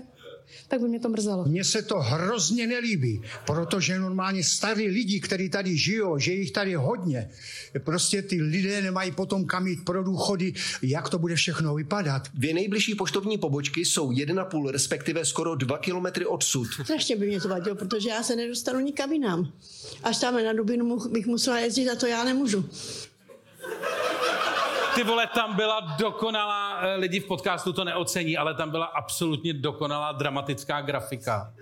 tak 0.67 0.81
by 0.81 0.87
mě 0.87 0.99
to 0.99 1.09
mrzelo. 1.09 1.45
Mně 1.45 1.63
se 1.63 1.81
to 1.81 1.99
hrozně 1.99 2.67
nelíbí, 2.67 3.21
protože 3.45 3.99
normálně 3.99 4.43
starý 4.43 4.87
lidi, 4.87 5.19
kteří 5.19 5.49
tady 5.49 5.77
žijou, 5.77 6.19
že 6.19 6.33
jich 6.33 6.51
tady 6.51 6.73
hodně, 6.73 7.29
prostě 7.79 8.21
ty 8.21 8.41
lidé 8.41 8.81
nemají 8.81 9.11
potom 9.11 9.45
kam 9.45 9.67
jít 9.67 9.85
pro 9.85 10.03
důchody, 10.03 10.53
jak 10.81 11.09
to 11.09 11.19
bude 11.19 11.35
všechno 11.35 11.75
vypadat. 11.75 12.27
Dvě 12.33 12.53
nejbližší 12.53 12.95
poštovní 12.95 13.37
pobočky 13.37 13.85
jsou 13.85 14.11
1,5 14.11 14.69
respektive 14.69 15.25
skoro 15.25 15.55
2 15.55 15.77
kilometry 15.77 16.25
odsud. 16.25 16.67
Strašně 16.83 17.15
by 17.15 17.27
mě 17.27 17.41
to 17.41 17.49
vadilo, 17.49 17.75
protože 17.75 18.09
já 18.09 18.23
se 18.23 18.35
nedostanu 18.35 18.79
nikam 18.79 19.13
jinam. 19.13 19.51
Až 20.03 20.17
tam 20.17 20.43
na 20.43 20.53
Dubinu 20.53 21.09
bych 21.09 21.25
musela 21.25 21.59
jezdit 21.59 21.89
a 21.89 21.95
to 21.95 22.07
já 22.07 22.23
nemůžu. 22.23 22.69
Ty 24.97 25.03
vole, 25.03 25.27
tam 25.27 25.55
byla 25.55 25.79
dokonalá, 25.79 26.79
eh, 26.81 26.95
lidi 26.95 27.19
v 27.19 27.25
podcastu 27.25 27.73
to 27.73 27.83
neocení, 27.83 28.37
ale 28.37 28.53
tam 28.53 28.71
byla 28.71 28.85
absolutně 28.85 29.53
dokonalá 29.53 30.11
dramatická 30.11 30.81
grafika, 30.81 31.53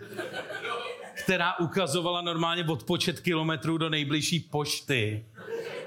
která 1.23 1.59
ukazovala 1.59 2.21
normálně 2.21 2.65
odpočet 2.69 3.19
kilometrů 3.19 3.77
do 3.77 3.89
nejbližší 3.89 4.39
pošty. 4.39 5.25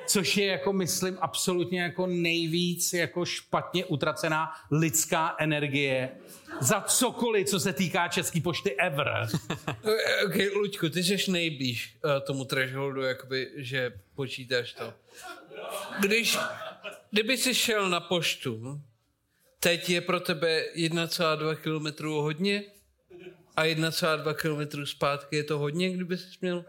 což 0.06 0.37
je 0.37 0.46
jako, 0.46 0.72
myslím, 0.72 1.18
absolutně 1.20 1.82
jako 1.82 2.06
nejvíc 2.06 2.92
jako 2.92 3.24
špatně 3.24 3.84
utracená 3.84 4.52
lidská 4.70 5.37
energie 5.38 6.08
za 6.61 6.80
cokoliv, 6.80 7.48
co 7.48 7.61
se 7.61 7.72
týká 7.72 8.08
České 8.08 8.40
pošty 8.40 8.76
ever. 8.76 9.26
Ok, 10.26 10.34
Luďku, 10.54 10.88
ty 10.88 11.02
jsi 11.02 11.30
nejblíž 11.30 11.96
uh, 12.04 12.11
tomu 12.20 12.44
thresholdu, 12.44 13.02
jakoby, 13.02 13.50
že 13.56 13.92
počítáš 14.14 14.72
to. 14.72 14.92
Když, 16.00 16.38
kdyby 17.10 17.36
jsi 17.36 17.54
šel 17.54 17.88
na 17.90 18.00
poštu, 18.00 18.80
teď 19.60 19.90
je 19.90 20.00
pro 20.00 20.20
tebe 20.20 20.64
1,2 20.76 21.54
km 21.56 22.06
hodně 22.06 22.62
a 23.56 23.62
1,2 23.64 24.34
km 24.34 24.86
zpátky 24.86 25.36
je 25.36 25.44
to 25.44 25.58
hodně, 25.58 25.90
kdyby 25.90 26.16
jsi 26.18 26.26
měl 26.40 26.64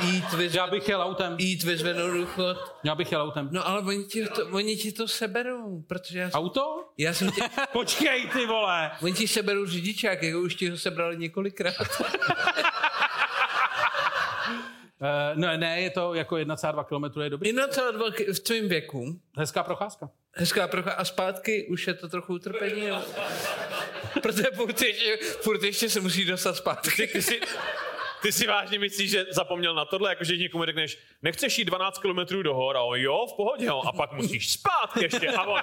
jít 0.00 0.32
vyzvednout, 0.32 0.54
Já 0.54 0.66
bych 0.66 0.88
jel 0.88 1.02
autem. 1.02 1.36
jít 1.38 1.62
vyzvednout 1.62 2.10
důchod. 2.12 2.56
Já 2.84 2.94
bych 2.94 3.12
jel 3.12 3.20
autem. 3.22 3.48
No 3.52 3.68
ale 3.68 3.80
oni 3.82 4.04
ti 4.04 4.26
to, 4.26 4.46
oni 4.46 4.76
ti 4.76 4.92
to 4.92 5.08
seberou, 5.08 5.82
protože 5.82 6.18
já 6.18 6.30
jsem, 6.30 6.40
Auto? 6.40 6.84
já 6.98 7.14
jsem 7.14 7.30
tě, 7.30 7.42
Počkej, 7.72 8.28
ty 8.28 8.46
vole! 8.46 8.90
oni 9.02 9.12
ti 9.14 9.28
seberou 9.28 9.66
řidičák, 9.66 10.22
jako 10.22 10.38
už 10.40 10.54
ti 10.54 10.70
ho 10.70 10.76
sebrali 10.78 11.16
několikrát. 11.16 11.74
Uh, 15.04 15.10
no, 15.40 15.56
ne, 15.56 15.80
je 15.80 15.90
to 15.90 16.14
jako 16.14 16.34
1,2 16.34 16.84
km 16.84 17.20
je 17.20 17.30
dobrý. 17.30 17.52
1,2 17.52 18.12
k- 18.12 18.28
v 18.34 18.38
tvém 18.38 18.68
věku, 18.68 19.20
Hezká 19.38 19.62
procházka. 19.62 20.10
hezká 20.32 20.68
procha 20.68 20.92
a 20.92 21.04
zpátky 21.04 21.66
už 21.70 21.86
je 21.86 21.94
to 21.94 22.08
trochu 22.08 22.34
utrpení. 22.34 22.84
Jo. 22.86 23.02
Protože 24.22 24.44
furt 24.54 24.82
ještě, 24.82 25.16
furt 25.16 25.62
ještě 25.62 25.90
se 25.90 26.00
musí 26.00 26.24
dostat 26.24 26.56
zpátky. 26.56 27.06
Ty 27.06 27.22
si, 27.22 27.40
ty 28.22 28.32
si 28.32 28.46
vážně 28.46 28.78
myslíš, 28.78 29.10
že 29.10 29.26
zapomněl 29.30 29.74
na 29.74 29.84
tohle, 29.84 30.10
jakože 30.10 30.36
někomu 30.36 30.64
řekneš, 30.64 30.98
nechceš 31.22 31.58
jít 31.58 31.64
12 31.64 31.98
km 31.98 32.42
do 32.42 32.54
hor 32.54 32.76
a 32.76 32.82
on 32.82 32.98
jo, 33.00 33.26
v 33.32 33.36
pohodě, 33.36 33.64
jo. 33.66 33.82
a 33.86 33.92
pak 33.92 34.12
musíš 34.12 34.52
spát 34.52 34.96
ještě 35.02 35.28
a 35.28 35.42
on, 35.42 35.60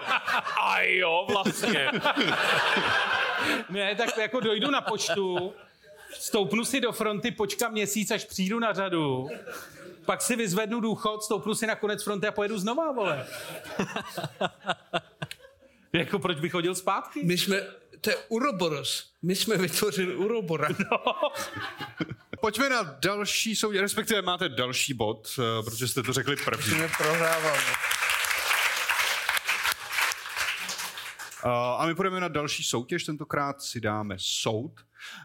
a 0.62 0.82
jo, 0.82 1.26
vlastně. 1.32 1.92
Ne, 3.70 3.96
tak 3.96 4.18
jako 4.18 4.40
dojdu 4.40 4.72
na 4.72 4.82
poštu, 4.82 5.54
stoupnu 6.14 6.66
si 6.66 6.82
do 6.82 6.92
fronty, 6.92 7.32
počkám 7.32 7.72
měsíc, 7.72 8.12
až 8.12 8.26
přijdu 8.26 8.60
na 8.60 8.74
řadu, 8.74 9.30
pak 10.06 10.22
si 10.22 10.36
vyzvednu 10.36 10.80
důchod, 10.80 11.24
stoupnu 11.24 11.56
si 11.56 11.68
na 11.68 11.76
konec 11.76 12.04
fronty 12.04 12.28
a 12.28 12.32
pojedu 12.32 12.58
znova, 12.58 12.92
vole. 12.92 13.28
jako 15.94 16.20
proč 16.20 16.40
bych 16.40 16.52
chodil 16.52 16.76
zpátky? 16.76 17.24
My 17.24 17.38
jsme, 17.38 17.62
to 18.02 18.10
je 18.10 18.16
Uroboros. 18.30 19.12
My 19.22 19.36
jsme 19.36 19.58
vytvořili 19.58 20.16
Urobora. 20.16 20.68
No. 20.92 21.14
Pojďme 22.42 22.70
na 22.70 22.84
další 22.84 23.56
soutěž, 23.56 23.82
respektive 23.82 24.22
máte 24.22 24.50
další 24.50 24.94
bod, 24.94 25.40
eh, 25.40 25.64
protože 25.64 25.88
jste 25.88 26.04
to 26.04 26.14
řekli 26.14 26.36
první. 26.36 26.82
Prohráváme. 26.98 27.58
Uh, 27.58 28.02
a 31.50 31.86
my 31.86 31.96
půjdeme 31.96 32.20
na 32.20 32.28
další 32.28 32.64
soutěž, 32.64 33.04
tentokrát 33.04 33.62
si 33.62 33.82
dáme 33.82 34.16
soud. 34.18 34.72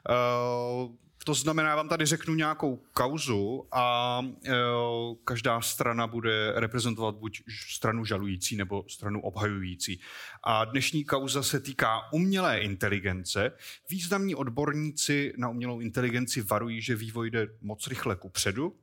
Uh, 0.09 0.95
to 1.25 1.35
znamená, 1.35 1.69
já 1.69 1.77
vám 1.77 1.89
tady 1.89 2.07
řeknu 2.07 2.35
nějakou 2.35 2.77
kauzu 2.93 3.69
a 3.73 4.19
uh, 4.21 5.17
každá 5.25 5.61
strana 5.61 6.07
bude 6.07 6.53
reprezentovat 6.57 7.15
buď 7.15 7.43
stranu 7.71 8.05
žalující 8.05 8.57
nebo 8.57 8.85
stranu 8.89 9.21
obhajující. 9.21 10.01
A 10.45 10.65
dnešní 10.65 11.05
kauza 11.05 11.43
se 11.43 11.61
týká 11.61 12.13
umělé 12.13 12.59
inteligence. 12.59 13.53
Významní 13.91 14.35
odborníci 14.35 15.33
na 15.37 15.49
umělou 15.49 15.81
inteligenci 15.81 16.43
varují, 16.43 16.83
že 16.83 16.97
vývoj 16.97 17.31
jde 17.31 17.49
moc 17.61 17.87
rychle 17.87 18.17
kupředu 18.17 18.77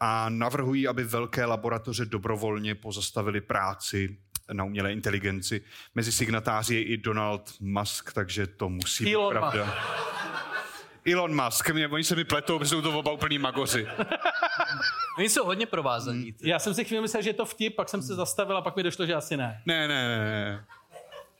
a 0.00 0.28
navrhují, 0.28 0.88
aby 0.88 1.04
velké 1.04 1.44
laboratoře 1.44 2.04
dobrovolně 2.04 2.74
pozastavili 2.74 3.40
práci 3.40 4.18
na 4.52 4.64
umělé 4.64 4.92
inteligenci. 4.92 5.64
Mezi 5.94 6.12
signatáři 6.12 6.74
je 6.74 6.84
i 6.84 6.96
Donald 6.96 7.54
Musk, 7.60 8.12
takže 8.12 8.46
to 8.46 8.68
musí 8.68 9.04
být 9.04 9.14
Elon 9.14 9.32
pravda. 9.32 9.74
Elon 11.12 11.44
Musk, 11.44 11.70
mě, 11.70 11.88
oni 11.88 12.04
se 12.04 12.16
mi 12.16 12.24
pletou, 12.24 12.58
protože 12.58 12.68
jsou 12.68 12.82
to 12.82 12.98
oba 12.98 13.12
úplný 13.12 13.38
magoři. 13.38 13.86
Oni 15.18 15.28
jsou 15.28 15.44
hodně 15.44 15.66
provázaní. 15.66 16.34
Já 16.42 16.58
jsem 16.58 16.74
si 16.74 16.84
chvíli 16.84 17.02
myslel, 17.02 17.22
že 17.22 17.30
je 17.30 17.34
to 17.34 17.44
vtip, 17.44 17.76
pak 17.76 17.88
jsem 17.88 18.02
se 18.02 18.14
zastavil 18.14 18.56
a 18.56 18.62
pak 18.62 18.76
mi 18.76 18.82
došlo, 18.82 19.06
že 19.06 19.14
asi 19.14 19.36
ne. 19.36 19.62
Ne, 19.66 19.88
ne, 19.88 20.08
ne, 20.08 20.18
ne. 20.18 20.64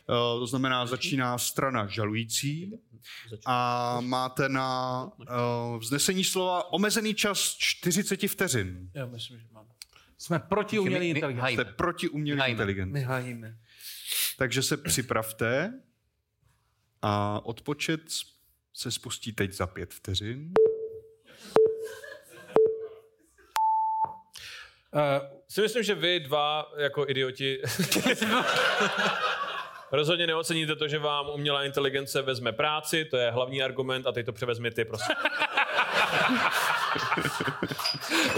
Uh, 0.08 0.40
to 0.40 0.46
znamená, 0.46 0.86
začíná 0.86 1.38
strana 1.38 1.86
žalující 1.86 2.78
a 3.46 3.98
máte 4.00 4.48
na 4.48 5.02
uh, 5.18 5.78
vznesení 5.78 6.24
slova 6.24 6.72
omezený 6.72 7.14
čas 7.14 7.56
40 7.58 8.28
vteřin. 8.28 8.90
Já 8.94 9.06
myslím, 9.06 9.38
že. 9.38 9.46
Jsme 10.18 10.38
proti 10.38 10.78
umělé 10.78 11.06
inteligenci. 11.06 11.52
Jste 11.52 11.64
proti 11.64 12.08
umělé 12.08 12.50
inteligenci. 12.50 12.92
My 12.92 13.00
hájíme. 13.00 13.58
Takže 14.38 14.62
se 14.62 14.76
připravte 14.76 15.80
a 17.02 17.40
odpočet 17.44 18.00
se 18.72 18.90
spustí 18.90 19.32
teď 19.32 19.52
za 19.52 19.66
pět 19.66 19.94
vteřin. 19.94 20.52
Uh, 24.92 25.00
Si 25.48 25.60
myslím, 25.62 25.82
že 25.82 25.94
vy 25.94 26.20
dva 26.20 26.72
jako 26.76 27.08
idioti 27.08 27.62
rozhodně 29.92 30.26
neoceníte 30.26 30.76
to, 30.76 30.88
že 30.88 30.98
vám 30.98 31.28
umělá 31.28 31.64
inteligence 31.64 32.22
vezme 32.22 32.52
práci, 32.52 33.04
to 33.04 33.16
je 33.16 33.30
hlavní 33.30 33.62
argument 33.62 34.06
a 34.06 34.12
teď 34.12 34.26
to 34.26 34.32
převezmi 34.32 34.70
ty, 34.70 34.84
prosím. 34.84 35.14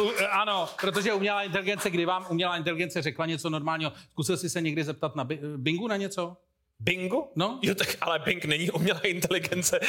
U, 0.03 0.13
ano, 0.31 0.69
protože 0.81 1.13
umělá 1.13 1.43
inteligence, 1.43 1.91
kdy 1.91 2.05
vám 2.05 2.27
umělá 2.29 2.57
inteligence 2.57 3.03
řekla 3.03 3.27
něco 3.27 3.51
normálního, 3.51 3.93
zkusil 4.13 4.37
jsi 4.37 4.51
se 4.51 4.61
někdy 4.61 4.85
zeptat 4.85 5.17
na 5.17 5.25
Bi- 5.25 5.41
Bingu 5.57 5.89
na 5.89 5.97
něco? 5.97 6.37
Bingo? 6.81 7.29
No. 7.37 7.59
Jo, 7.63 7.75
tak 7.75 7.97
ale 8.01 8.19
Bing 8.19 8.45
není 8.45 8.71
umělá 8.71 9.01
inteligence. 9.01 9.81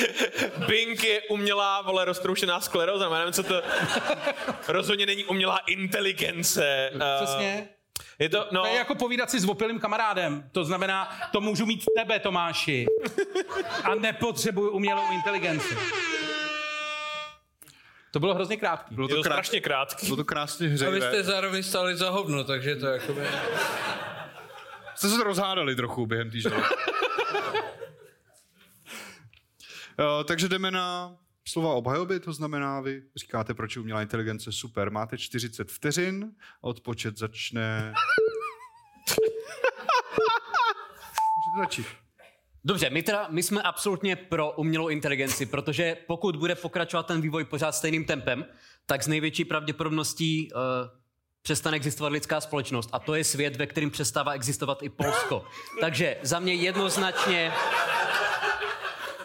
Bing 0.68 1.04
je 1.04 1.22
umělá, 1.30 1.82
vole, 1.82 2.06
roztroušená 2.06 2.60
skleróza, 2.62 3.06
já 3.06 3.18
nevím, 3.18 3.34
co 3.34 3.44
to... 3.44 3.62
Rozhodně 4.68 5.06
není 5.06 5.26
umělá 5.26 5.58
inteligence. 5.58 6.90
Eh, 6.94 7.24
Přesně. 7.24 7.70
Je 8.20 8.30
to, 8.30 8.48
no, 8.52 8.62
To 8.62 8.68
je 8.68 8.76
jako 8.76 8.96
povídat 8.96 9.32
si 9.32 9.40
s 9.40 9.46
opilým 9.50 9.80
kamarádem. 9.80 10.50
To 10.52 10.64
znamená, 10.66 11.12
to 11.32 11.42
můžu 11.42 11.66
mít 11.66 11.84
tebe, 11.98 12.20
Tomáši. 12.20 12.86
A 13.84 13.96
nepotřebuju 13.96 14.72
umělou 14.72 15.12
inteligenci. 15.12 15.78
To 18.12 18.20
bylo 18.20 18.34
hrozně 18.36 18.58
krátký. 18.58 18.96
Bylo 18.96 19.08
je 19.10 19.16
to 19.16 19.22
krás- 19.22 19.24
strašně 19.34 19.62
krátký. 19.62 20.06
Bylo 20.06 20.16
to 20.18 20.26
krásně 20.26 20.66
A 20.68 20.70
vy 20.70 20.76
hřejivé. 20.76 21.02
jste 21.10 21.24
zároveň 21.24 21.64
stali 21.64 21.96
za 21.98 22.10
hovno, 22.10 22.44
takže 22.44 22.76
to 22.76 22.86
jakoby... 22.88 23.28
Jste 24.96 25.10
se 25.10 25.18
to 25.18 25.24
rozhádali 25.24 25.76
trochu 25.76 26.06
během 26.06 26.32
té 26.32 26.40
žaloby. 26.40 26.64
Jo, 30.00 30.24
takže 30.28 30.50
jdeme 30.50 30.72
na 30.72 31.16
slova 31.48 31.74
obhajoby, 31.74 32.20
to 32.20 32.34
znamená, 32.34 32.82
vy 32.82 33.02
říkáte, 33.16 33.54
proč 33.54 33.76
je 33.76 33.80
umělá 33.82 34.02
inteligence 34.02 34.52
super. 34.52 34.92
Máte 34.92 35.18
40 35.18 35.72
vteřin, 35.72 36.32
odpočet 36.62 37.18
začne... 37.18 37.94
Můžete 41.38 41.60
začít. 41.66 42.07
Dobře, 42.64 42.90
my, 42.90 43.04
teda, 43.04 43.28
my 43.30 43.44
jsme 43.44 43.62
absolutně 43.62 44.16
pro 44.16 44.52
umělou 44.52 44.88
inteligenci, 44.88 45.46
protože 45.46 45.98
pokud 46.08 46.36
bude 46.36 46.56
pokračovat 46.56 47.08
ten 47.08 47.22
vývoj 47.22 47.46
pořád 47.46 47.72
stejným 47.72 48.06
tempem, 48.06 48.46
tak 48.86 49.04
s 49.04 49.08
největší 49.08 49.46
pravděpodobností 49.46 50.52
uh, 50.52 50.62
přestane 51.42 51.78
existovat 51.78 52.12
lidská 52.12 52.42
společnost. 52.42 52.90
A 52.94 53.00
to 53.00 53.16
je 53.16 53.24
svět, 53.24 53.56
ve 53.56 53.68
kterém 53.68 53.92
přestává 53.92 54.32
existovat 54.32 54.84
i 54.84 54.90
Polsko. 54.90 55.46
Takže 55.82 56.18
za 56.22 56.40
mě 56.40 56.54
jednoznačně... 56.54 57.54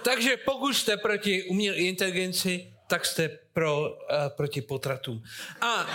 Takže 0.03 0.37
pokud 0.37 0.75
jste 0.75 0.97
proti 0.97 1.45
umělé 1.45 1.77
inteligenci, 1.77 2.75
tak 2.87 3.07
jste 3.07 3.29
pro, 3.53 3.81
uh, 3.81 3.87
proti 4.37 4.63
potratům. 4.63 5.23
A, 5.61 5.87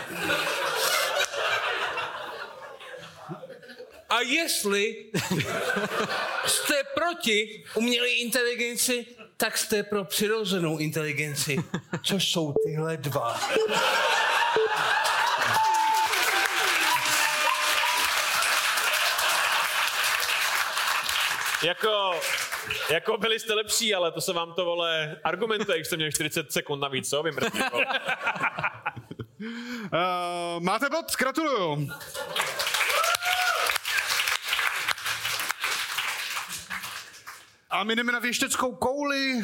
a 4.10 4.22
jestli 4.22 5.12
jste 6.50 6.84
proti 6.96 7.64
umělé 7.76 8.10
inteligenci, 8.10 9.06
tak 9.38 9.58
jste 9.58 9.84
pro 9.84 10.04
přirozenou 10.04 10.78
inteligenci, 10.78 11.58
což 12.04 12.32
jsou 12.32 12.54
tyhle 12.66 12.98
dva. 12.98 13.40
Jako, 21.64 22.20
jako 22.90 23.18
byli 23.18 23.40
jste 23.40 23.54
lepší, 23.54 23.96
ale 23.96 24.12
to 24.12 24.22
se 24.22 24.34
vám 24.34 24.54
to, 24.54 24.66
vole, 24.66 25.16
argumentuje, 25.24 25.78
když 25.78 25.88
jste 25.88 25.96
měli 25.96 26.12
40 26.12 26.52
sekund 26.52 26.80
navíc, 26.80 27.10
co? 27.10 27.24
Vy 27.24 27.32
mrtví. 27.32 27.62
Uh, 29.40 30.60
máte 30.60 30.90
bod, 30.90 31.06
gratuluju. 31.20 31.90
A 37.70 37.84
my 37.84 37.96
jdeme 37.96 38.12
na 38.12 38.20
věšteckou 38.20 38.76
kouli, 38.76 39.34
uh, 39.36 39.44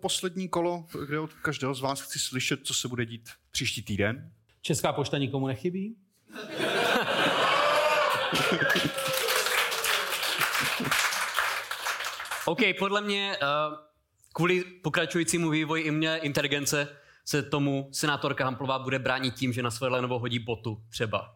poslední 0.00 0.48
kolo, 0.48 0.86
kde 1.06 1.18
od 1.18 1.32
každého 1.32 1.74
z 1.74 1.80
vás 1.80 2.00
chci 2.00 2.18
slyšet, 2.18 2.60
co 2.66 2.74
se 2.74 2.88
bude 2.88 3.06
dít 3.06 3.30
příští 3.50 3.82
týden. 3.82 4.32
Česká 4.62 4.92
pošta 4.92 5.18
nikomu 5.18 5.46
nechybí? 5.46 5.96
OK, 12.44 12.60
podle 12.78 13.00
mě 13.00 13.36
uh, 13.42 13.46
kvůli 14.32 14.64
pokračujícímu 14.64 15.50
vývoji 15.50 15.90
umělé 15.90 16.18
inteligence 16.18 16.88
se 17.24 17.42
tomu 17.42 17.88
senátorka 17.92 18.44
Hamplová 18.44 18.78
bude 18.78 18.98
bránit 18.98 19.34
tím, 19.34 19.52
že 19.52 19.62
na 19.62 19.70
své 19.70 19.88
Lenovo 19.88 20.18
hodí 20.18 20.38
botu 20.38 20.82
třeba. 20.90 21.34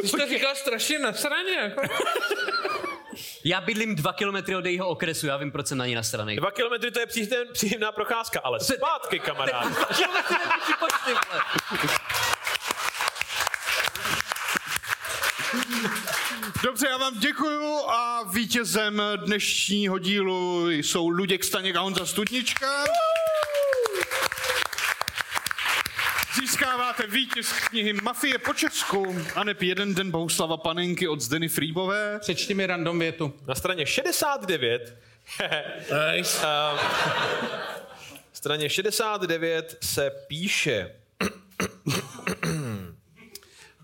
Ty 0.00 0.08
jsi 0.08 0.16
to 0.16 0.28
říkal 0.28 0.54
strašně 0.54 0.98
na 0.98 1.12
straně. 1.12 1.54
Jako. 1.54 1.80
Já 3.44 3.60
bydlím 3.60 3.94
dva 3.94 4.12
kilometry 4.12 4.56
od 4.56 4.64
jejího 4.64 4.88
okresu, 4.88 5.26
já 5.26 5.36
vím, 5.36 5.52
proč 5.52 5.66
jsem 5.66 5.78
na 5.78 5.86
ní 5.86 5.94
nasranej. 5.94 6.36
Dva 6.36 6.50
kilometry 6.50 6.90
to 6.90 7.00
je 7.00 7.06
příjemná, 7.06 7.36
příjemná 7.52 7.92
procházka, 7.92 8.40
ale 8.44 8.60
zpátky, 8.60 9.18
kamarád. 9.18 9.72
Dobře, 16.62 16.88
já 16.88 16.96
vám 16.96 17.18
děkuju 17.18 17.78
a 17.88 18.22
vítězem 18.32 19.02
dnešního 19.16 19.98
dílu 19.98 20.70
jsou 20.70 21.08
Luděk 21.08 21.44
Staněk 21.44 21.76
a 21.76 21.80
Honza 21.80 22.06
Studnička. 22.06 22.84
Získáváte 26.58 27.06
vítěz 27.06 27.52
knihy 27.52 27.92
Mafie 27.92 28.38
po 28.38 28.54
Česku 28.54 29.16
a 29.34 29.44
nep 29.44 29.62
jeden 29.62 29.94
den 29.94 30.10
Bohuslava 30.10 30.56
Panenky 30.56 31.08
od 31.08 31.20
Zdeny 31.20 31.48
Frýbové. 31.48 32.18
Přečti 32.20 32.54
mi 32.54 32.66
random 32.66 32.98
větu. 32.98 33.34
Na 33.46 33.54
straně 33.54 33.86
69 33.86 34.96
nice. 36.16 36.46
uh, 36.46 36.80
straně 38.32 38.68
69 38.68 39.78
se 39.82 40.10
píše 40.28 40.94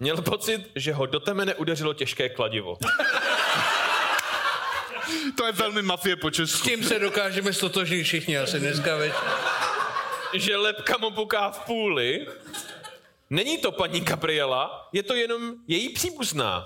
Měl 0.00 0.22
pocit, 0.22 0.70
že 0.74 0.92
ho 0.92 1.06
do 1.06 1.20
temene 1.20 1.54
udeřilo 1.54 1.94
těžké 1.94 2.28
kladivo. 2.28 2.78
To 5.37 5.46
je 5.46 5.52
velmi 5.52 5.82
mafie 5.82 6.16
po 6.16 6.30
Česku. 6.30 6.58
S 6.58 6.62
tím 6.62 6.84
se 6.84 6.98
dokážeme 6.98 7.52
stotožnit 7.52 8.04
všichni 8.04 8.38
asi 8.38 8.60
dneska 8.60 8.96
več. 8.96 9.12
Že 10.35 10.57
lepka 10.57 10.99
mu 10.99 11.11
puká 11.11 11.51
v 11.51 11.61
půli. 11.61 12.27
Není 13.31 13.59
to 13.59 13.73
paní 13.73 14.01
Gabriela, 14.01 14.88
je 14.92 15.03
to 15.03 15.14
jenom 15.14 15.55
její 15.66 15.88
příbuzná. 15.88 16.64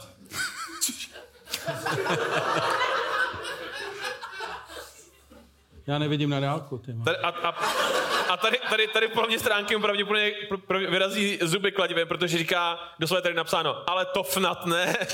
Já 5.86 5.98
nevidím 5.98 6.30
na 6.30 6.40
dálku. 6.40 6.78
Ty. 6.78 6.94
Tady, 7.04 7.16
a, 7.16 7.28
a, 7.28 7.48
a 8.28 8.36
tady, 8.36 8.60
tady, 8.70 8.86
tady 8.86 9.08
po 9.08 9.22
mě 9.26 9.38
stránky 9.38 9.76
mu 9.76 9.82
pravděpodobně 9.82 10.32
pr- 10.50 10.60
pr- 10.68 10.90
vyrazí 10.90 11.38
zuby 11.42 11.72
kladivem, 11.72 12.08
protože 12.08 12.38
říká, 12.38 12.78
doslova 12.98 13.18
je 13.18 13.22
tady 13.22 13.34
napsáno, 13.34 13.90
ale 13.90 14.06
to 14.06 14.22
fnat 14.22 14.66
ne. 14.66 14.96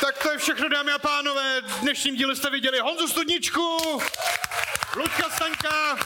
Tak 0.00 0.22
to 0.22 0.30
je 0.30 0.35
všechno, 0.46 0.68
dámy 0.68 0.92
a 0.92 0.98
pánové. 0.98 1.60
V 1.60 1.80
dnešním 1.80 2.16
díle 2.16 2.36
jste 2.36 2.50
viděli 2.50 2.78
Honzu 2.78 3.08
Studničku, 3.08 3.78
Luďka 4.96 5.30
Staňka, 5.30 5.96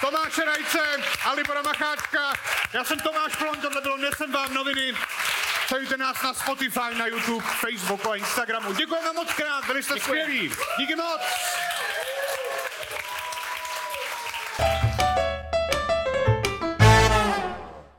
Tomáše 0.00 0.44
Rajce 0.44 0.80
a 1.24 1.32
Libora 1.32 1.62
Macháčka. 1.62 2.32
Já 2.72 2.84
jsem 2.84 3.00
Tomáš 3.00 3.36
Plon, 3.36 3.60
tohle 3.60 3.80
bylo 3.80 3.96
Nesem 3.96 4.32
vám 4.32 4.54
noviny. 4.54 4.92
Sledujte 5.66 5.96
nás 5.96 6.22
na 6.22 6.34
Spotify, 6.34 6.94
na 6.98 7.06
YouTube, 7.06 7.46
Facebooku 7.46 8.10
a 8.10 8.16
Instagramu. 8.16 8.72
Děkujeme 8.72 9.12
moc 9.12 9.32
krát, 9.32 9.66
byli 9.66 9.82
jste 9.82 10.00
skvělí. 10.00 10.52
Díky 10.78 10.96
moc. 10.96 11.20